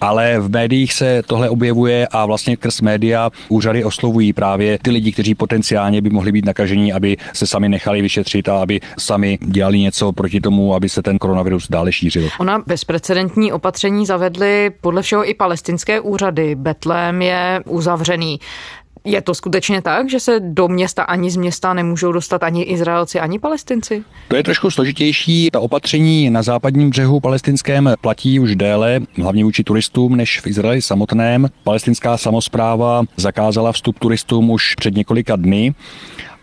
Ale 0.00 0.40
v 0.40 0.50
médiích 0.50 0.92
se 0.92 1.22
tohle 1.26 1.48
objevuje 1.48 2.06
a 2.06 2.26
vlastně 2.26 2.56
krz 2.56 2.80
média 2.80 3.30
úřady 3.48 3.84
oslovují 3.84 4.32
právě 4.32 4.78
ty 4.82 4.90
lidi, 4.90 5.12
kteří 5.12 5.34
potenciálně 5.34 6.00
by 6.00 6.10
mohli 6.10 6.32
být 6.32 6.44
nakažení, 6.44 6.92
aby 6.92 7.16
se 7.32 7.46
sami 7.46 7.68
nechali 7.68 8.02
vyšetřit 8.02 8.48
a 8.48 8.62
aby 8.62 8.80
sami 8.98 9.38
dělali 9.46 9.78
něco 9.80 10.12
proti 10.12 10.40
tomu, 10.40 10.74
aby 10.74 10.88
se 10.88 11.02
ten 11.02 11.18
koronavirus 11.18 11.68
dále 11.70 11.92
šířil. 11.92 12.28
Ona 12.38 12.62
bezprecedentní 12.66 13.52
opatření 13.52 14.06
zavedly 14.06 14.70
podle 14.80 15.02
všeho 15.02 15.28
i 15.30 15.34
palestinské 15.34 16.00
úřady. 16.00 16.54
Betlém 16.54 17.22
je 17.22 17.31
uzavřený. 17.66 18.40
Je 19.04 19.22
to 19.22 19.34
skutečně 19.34 19.82
tak, 19.82 20.10
že 20.10 20.20
se 20.20 20.40
do 20.40 20.68
města 20.68 21.02
ani 21.02 21.30
z 21.30 21.36
města 21.36 21.74
nemůžou 21.74 22.12
dostat 22.12 22.42
ani 22.42 22.62
Izraelci, 22.62 23.20
ani 23.20 23.38
Palestinci? 23.38 24.04
To 24.28 24.36
je 24.36 24.42
trošku 24.42 24.70
složitější. 24.70 25.48
Ta 25.52 25.60
opatření 25.60 26.30
na 26.30 26.42
západním 26.42 26.90
břehu 26.90 27.20
palestinském 27.20 27.94
platí 28.00 28.40
už 28.40 28.56
déle, 28.56 29.00
hlavně 29.22 29.44
vůči 29.44 29.64
turistům, 29.64 30.16
než 30.16 30.40
v 30.40 30.46
Izraeli 30.46 30.82
samotném. 30.82 31.48
Palestinská 31.64 32.16
samozpráva 32.16 33.02
zakázala 33.16 33.72
vstup 33.72 33.98
turistům 33.98 34.50
už 34.50 34.74
před 34.74 34.94
několika 34.94 35.36
dny. 35.36 35.74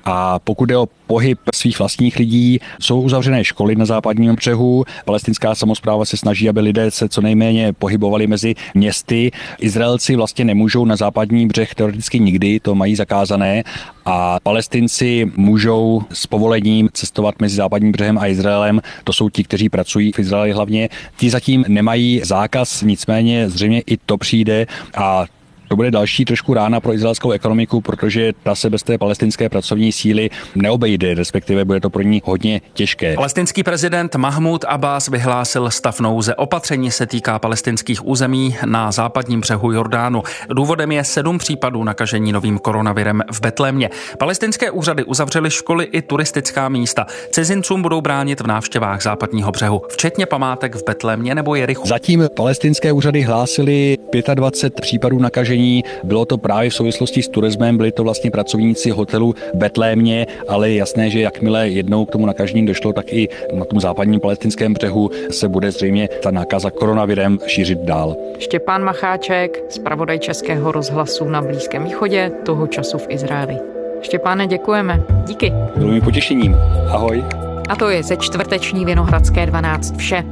A 0.05 0.39
pokud 0.39 0.65
jde 0.65 0.77
o 0.77 0.88
pohyb 1.07 1.39
svých 1.55 1.79
vlastních 1.79 2.17
lidí, 2.17 2.59
jsou 2.81 3.01
uzavřené 3.01 3.43
školy 3.43 3.75
na 3.75 3.85
západním 3.85 4.35
břehu. 4.35 4.85
Palestinská 5.05 5.55
samozpráva 5.55 6.05
se 6.05 6.17
snaží, 6.17 6.49
aby 6.49 6.59
lidé 6.59 6.91
se 6.91 7.09
co 7.09 7.21
nejméně 7.21 7.73
pohybovali 7.73 8.27
mezi 8.27 8.55
městy. 8.73 9.31
Izraelci 9.59 10.15
vlastně 10.15 10.45
nemůžou 10.45 10.85
na 10.85 10.95
západní 10.95 11.47
břeh 11.47 11.75
teoreticky 11.75 12.19
nikdy, 12.19 12.59
to 12.59 12.75
mají 12.75 12.95
zakázané. 12.95 13.63
A 14.05 14.39
palestinci 14.43 15.31
můžou 15.35 16.01
s 16.13 16.27
povolením 16.27 16.89
cestovat 16.93 17.35
mezi 17.41 17.55
západním 17.55 17.91
břehem 17.91 18.17
a 18.17 18.27
Izraelem. 18.27 18.81
To 19.03 19.13
jsou 19.13 19.29
ti, 19.29 19.43
kteří 19.43 19.69
pracují 19.69 20.12
v 20.12 20.19
Izraeli 20.19 20.51
hlavně. 20.51 20.89
Ti 21.17 21.29
zatím 21.29 21.65
nemají 21.67 22.21
zákaz, 22.23 22.81
nicméně 22.81 23.49
zřejmě 23.49 23.81
i 23.85 23.97
to 23.97 24.17
přijde 24.17 24.67
a 24.95 25.25
To 25.69 25.75
bude 25.75 25.91
další 25.91 26.25
trošku 26.25 26.53
rána 26.53 26.79
pro 26.79 26.93
izraelskou 26.93 27.32
ekonomiku, 27.32 27.82
protože 27.82 28.34
ta 28.43 28.55
se 28.55 28.69
bez 28.69 28.84
té 28.84 28.97
palestinské 28.97 29.49
pracovní 29.49 29.91
síly 29.91 30.29
neobejde, 30.55 31.13
respektive 31.13 31.65
bude 31.65 31.79
to 31.79 31.89
pro 31.89 32.01
ní 32.01 32.21
hodně 32.25 32.62
těžké. 32.73 33.15
Palestinský 33.15 33.63
prezident 33.63 34.15
Mahmud 34.15 34.65
Abbas 34.67 35.08
vyhlásil 35.08 35.69
stav 35.69 35.99
nouze. 35.99 36.36
Opatření 36.36 36.91
se 36.91 37.05
týká 37.05 37.39
palestinských 37.39 38.08
území 38.08 38.58
na 38.65 38.91
západním 38.91 39.41
břehu 39.41 39.71
Jordánu. 39.71 40.23
Důvodem 40.53 40.91
je 40.91 41.03
sedm 41.03 41.38
případů 41.38 41.84
nakažení 41.84 42.32
novým 42.32 42.60
koronavirem 42.60 43.23
v 43.32 43.41
Betlémě. 43.41 43.89
Palestinské 44.19 44.71
úřady 44.71 45.03
uzavřely 45.03 45.51
školy 45.51 45.86
i 45.86 46.01
turistická 46.01 46.69
místa. 46.69 47.05
Cizincům 47.32 47.82
budou 47.82 48.01
bránit 48.01 48.41
v 48.41 48.47
návštěvách 48.47 49.03
západního 49.03 49.51
břehu, 49.51 49.82
včetně 49.89 50.25
památek 50.25 50.75
v 50.75 50.84
Betlémě 50.86 51.36
nebo 51.36 51.55
Jerichu. 51.55 51.88
Zatím 51.88 52.29
palestinské 52.36 52.91
úřady 52.91 53.21
hlásily 53.21 53.97
25 54.36 54.82
případů 54.82 55.19
nakažení. 55.19 55.58
Bylo 56.03 56.25
to 56.25 56.37
právě 56.37 56.69
v 56.69 56.73
souvislosti 56.73 57.23
s 57.23 57.27
turismem, 57.27 57.77
byli 57.77 57.91
to 57.91 58.03
vlastně 58.03 58.31
pracovníci 58.31 58.89
hotelu 58.89 59.35
Betlémě, 59.53 60.27
ale 60.47 60.69
je 60.69 60.75
jasné, 60.75 61.09
že 61.09 61.19
jakmile 61.19 61.69
jednou 61.69 62.05
k 62.05 62.11
tomu 62.11 62.25
nakažení 62.25 62.65
došlo, 62.65 62.93
tak 62.93 63.13
i 63.13 63.29
na 63.53 63.65
tom 63.65 63.79
západním 63.79 64.19
palestinském 64.19 64.73
břehu 64.73 65.09
se 65.31 65.49
bude 65.49 65.71
zřejmě 65.71 66.09
ta 66.23 66.31
nákaza 66.31 66.71
koronavirem 66.71 67.39
šířit 67.47 67.79
dál. 67.79 68.15
Štěpán 68.39 68.83
Macháček, 68.83 69.63
zpravodaj 69.69 70.19
Českého 70.19 70.71
rozhlasu 70.71 71.25
na 71.25 71.41
Blízkém 71.41 71.83
východě, 71.83 72.31
toho 72.45 72.67
času 72.67 72.97
v 72.97 73.05
Izraeli. 73.09 73.57
Štěpáne, 74.01 74.47
děkujeme. 74.47 75.03
Díky. 75.27 75.53
Bylo 75.75 75.91
mi 75.91 76.01
potěšením. 76.01 76.55
Ahoj. 76.87 77.23
A 77.69 77.75
to 77.75 77.89
je 77.89 78.03
ze 78.03 78.17
čtvrteční 78.17 78.85
Vinohradské 78.85 79.45
12 79.45 79.97
vše. 79.97 80.23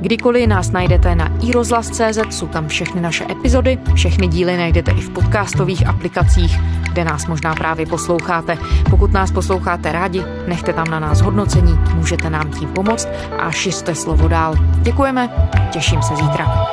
Kdykoliv 0.00 0.46
nás 0.48 0.70
najdete 0.70 1.14
na 1.14 1.28
iRozhlas.cz, 1.42 2.18
jsou 2.30 2.48
tam 2.48 2.68
všechny 2.68 3.00
naše 3.00 3.24
epizody, 3.30 3.78
všechny 3.94 4.28
díly 4.28 4.56
najdete 4.56 4.90
i 4.90 5.00
v 5.00 5.10
podcastových 5.10 5.86
aplikacích, 5.86 6.56
kde 6.92 7.04
nás 7.04 7.26
možná 7.26 7.54
právě 7.54 7.86
posloucháte. 7.86 8.58
Pokud 8.90 9.12
nás 9.12 9.30
posloucháte 9.30 9.92
rádi, 9.92 10.24
nechte 10.46 10.72
tam 10.72 10.86
na 10.90 11.00
nás 11.00 11.20
hodnocení, 11.20 11.78
můžete 11.94 12.30
nám 12.30 12.50
tím 12.50 12.68
pomoct 12.68 13.08
a 13.38 13.50
šiřte 13.50 13.94
slovo 13.94 14.28
dál. 14.28 14.54
Děkujeme, 14.82 15.48
těším 15.70 16.02
se 16.02 16.16
zítra. 16.16 16.64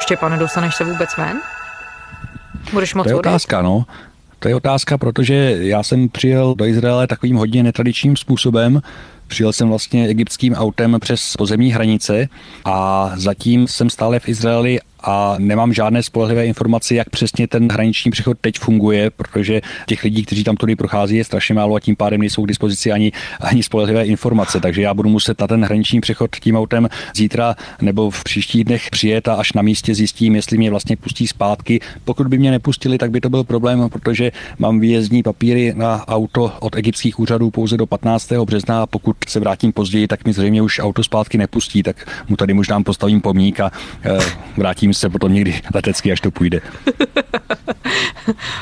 Štěpane, 0.00 0.36
dostaneš 0.38 0.74
se 0.76 0.84
vůbec 0.84 1.16
ven? 1.16 1.40
Budeš 2.72 2.94
moc 2.94 3.04
To 3.04 3.08
je 3.10 3.14
odejít? 3.14 3.32
otázka, 3.32 3.62
no. 3.62 3.84
To 4.42 4.48
je 4.48 4.54
otázka, 4.54 4.98
protože 4.98 5.56
já 5.60 5.82
jsem 5.82 6.08
přijel 6.08 6.54
do 6.54 6.64
Izraele 6.64 7.06
takovým 7.06 7.36
hodně 7.36 7.62
netradičním 7.62 8.16
způsobem. 8.16 8.82
Přijel 9.26 9.52
jsem 9.52 9.68
vlastně 9.68 10.08
egyptským 10.08 10.54
autem 10.54 10.96
přes 11.00 11.36
pozemní 11.36 11.72
hranice 11.72 12.28
a 12.64 13.10
zatím 13.16 13.68
jsem 13.68 13.90
stále 13.90 14.20
v 14.20 14.28
Izraeli 14.28 14.80
a 15.02 15.34
nemám 15.38 15.72
žádné 15.72 16.02
spolehlivé 16.02 16.46
informace, 16.46 16.94
jak 16.94 17.10
přesně 17.10 17.48
ten 17.48 17.72
hraniční 17.72 18.10
přechod 18.10 18.38
teď 18.40 18.58
funguje, 18.58 19.10
protože 19.10 19.60
těch 19.86 20.04
lidí, 20.04 20.22
kteří 20.24 20.44
tam 20.44 20.56
tudy 20.56 20.76
prochází, 20.76 21.16
je 21.16 21.24
strašně 21.24 21.54
málo 21.54 21.74
a 21.74 21.80
tím 21.80 21.96
pádem 21.96 22.20
nejsou 22.20 22.44
k 22.44 22.48
dispozici 22.48 22.92
ani, 22.92 23.12
ani 23.40 23.62
spolehlivé 23.62 24.04
informace. 24.04 24.60
Takže 24.60 24.82
já 24.82 24.94
budu 24.94 25.08
muset 25.08 25.40
na 25.40 25.46
ten 25.46 25.64
hraniční 25.64 26.00
přechod 26.00 26.36
tím 26.36 26.56
autem 26.56 26.88
zítra 27.16 27.54
nebo 27.80 28.10
v 28.10 28.24
příštích 28.24 28.64
dnech 28.64 28.90
přijet 28.90 29.28
a 29.28 29.34
až 29.34 29.52
na 29.52 29.62
místě 29.62 29.94
zjistím, 29.94 30.36
jestli 30.36 30.58
mě 30.58 30.70
vlastně 30.70 30.96
pustí 30.96 31.26
zpátky. 31.26 31.80
Pokud 32.04 32.26
by 32.26 32.38
mě 32.38 32.50
nepustili, 32.50 32.98
tak 32.98 33.10
by 33.10 33.20
to 33.20 33.30
byl 33.30 33.44
problém, 33.44 33.88
protože 33.88 34.32
mám 34.58 34.80
výjezdní 34.80 35.22
papíry 35.22 35.72
na 35.76 36.08
auto 36.08 36.52
od 36.60 36.76
egyptských 36.76 37.18
úřadů 37.18 37.50
pouze 37.50 37.76
do 37.76 37.86
15. 37.86 38.32
března 38.32 38.82
a 38.82 38.86
pokud 38.86 39.16
se 39.28 39.40
vrátím 39.40 39.72
později, 39.72 40.08
tak 40.08 40.24
mi 40.24 40.32
zřejmě 40.32 40.62
už 40.62 40.78
auto 40.78 41.04
zpátky 41.04 41.38
nepustí, 41.38 41.82
tak 41.82 42.24
mu 42.28 42.36
tady 42.36 42.54
možná 42.54 42.82
postavím 42.82 43.20
pomník 43.20 43.60
a 43.60 43.70
eh, 44.04 44.18
vrátím 44.92 44.94
se 44.94 45.08
potom 45.08 45.32
někdy 45.32 45.60
letecky, 45.74 46.12
až 46.12 46.20
to 46.20 46.30
půjde. 46.30 46.60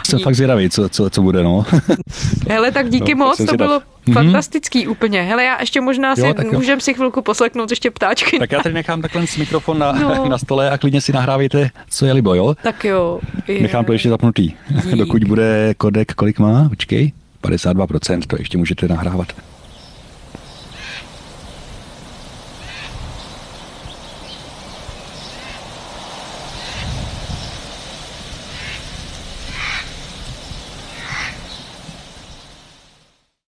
Jsem 0.07 0.19
fakt 0.19 0.35
zvědavý, 0.35 0.71
co, 0.71 0.89
co, 0.89 1.11
co 1.11 1.23
bude, 1.23 1.43
no. 1.43 1.65
Hele, 2.51 2.73
tak 2.73 2.91
díky 2.91 3.15
No, 3.15 3.27
moc, 3.27 3.37
to 3.37 3.43
zvědav. 3.43 3.69
bylo 3.69 3.81
Mhm. 4.07 4.15
fantastický 4.15 4.87
úplně. 4.89 5.23
Hele, 5.23 5.45
já 5.45 5.61
ještě 5.61 5.81
možná 5.81 6.15
si, 6.17 6.21
Jo, 6.21 6.35
tak 6.35 6.47
jo. 6.47 6.53
můžem 6.53 6.81
si 6.81 6.95
chvilku 6.95 7.23
poslechnout 7.23 7.71
ještě 7.71 7.91
ptáčky. 7.91 8.39
Tak 8.39 8.53
já 8.53 8.63
tady 8.63 8.75
nechám 8.75 9.03
takhle 9.03 9.25
mikrofon 9.39 9.79
na, 9.79 9.93
No. 9.93 10.29
na 10.29 10.39
stole 10.39 10.71
a 10.71 10.79
klidně 10.79 11.01
si 11.01 11.13
nahrávejte, 11.13 11.71
co 11.91 12.07
je 12.07 12.13
libo, 12.13 12.35
jo? 12.35 12.55
Tak 12.63 12.85
jo. 12.85 13.21
je. 13.49 13.63
Nechám 13.63 13.85
to 13.85 13.93
ještě 13.93 14.09
zapnutý. 14.09 14.53
Dokud 14.97 15.25
bude 15.25 15.75
kodek, 15.77 16.15
kolik 16.15 16.39
má? 16.39 16.69
Počkej. 16.69 17.13
52%, 17.43 18.21
to 18.27 18.37
ještě 18.39 18.59
můžete 18.59 18.89
nahrávat. 18.89 19.33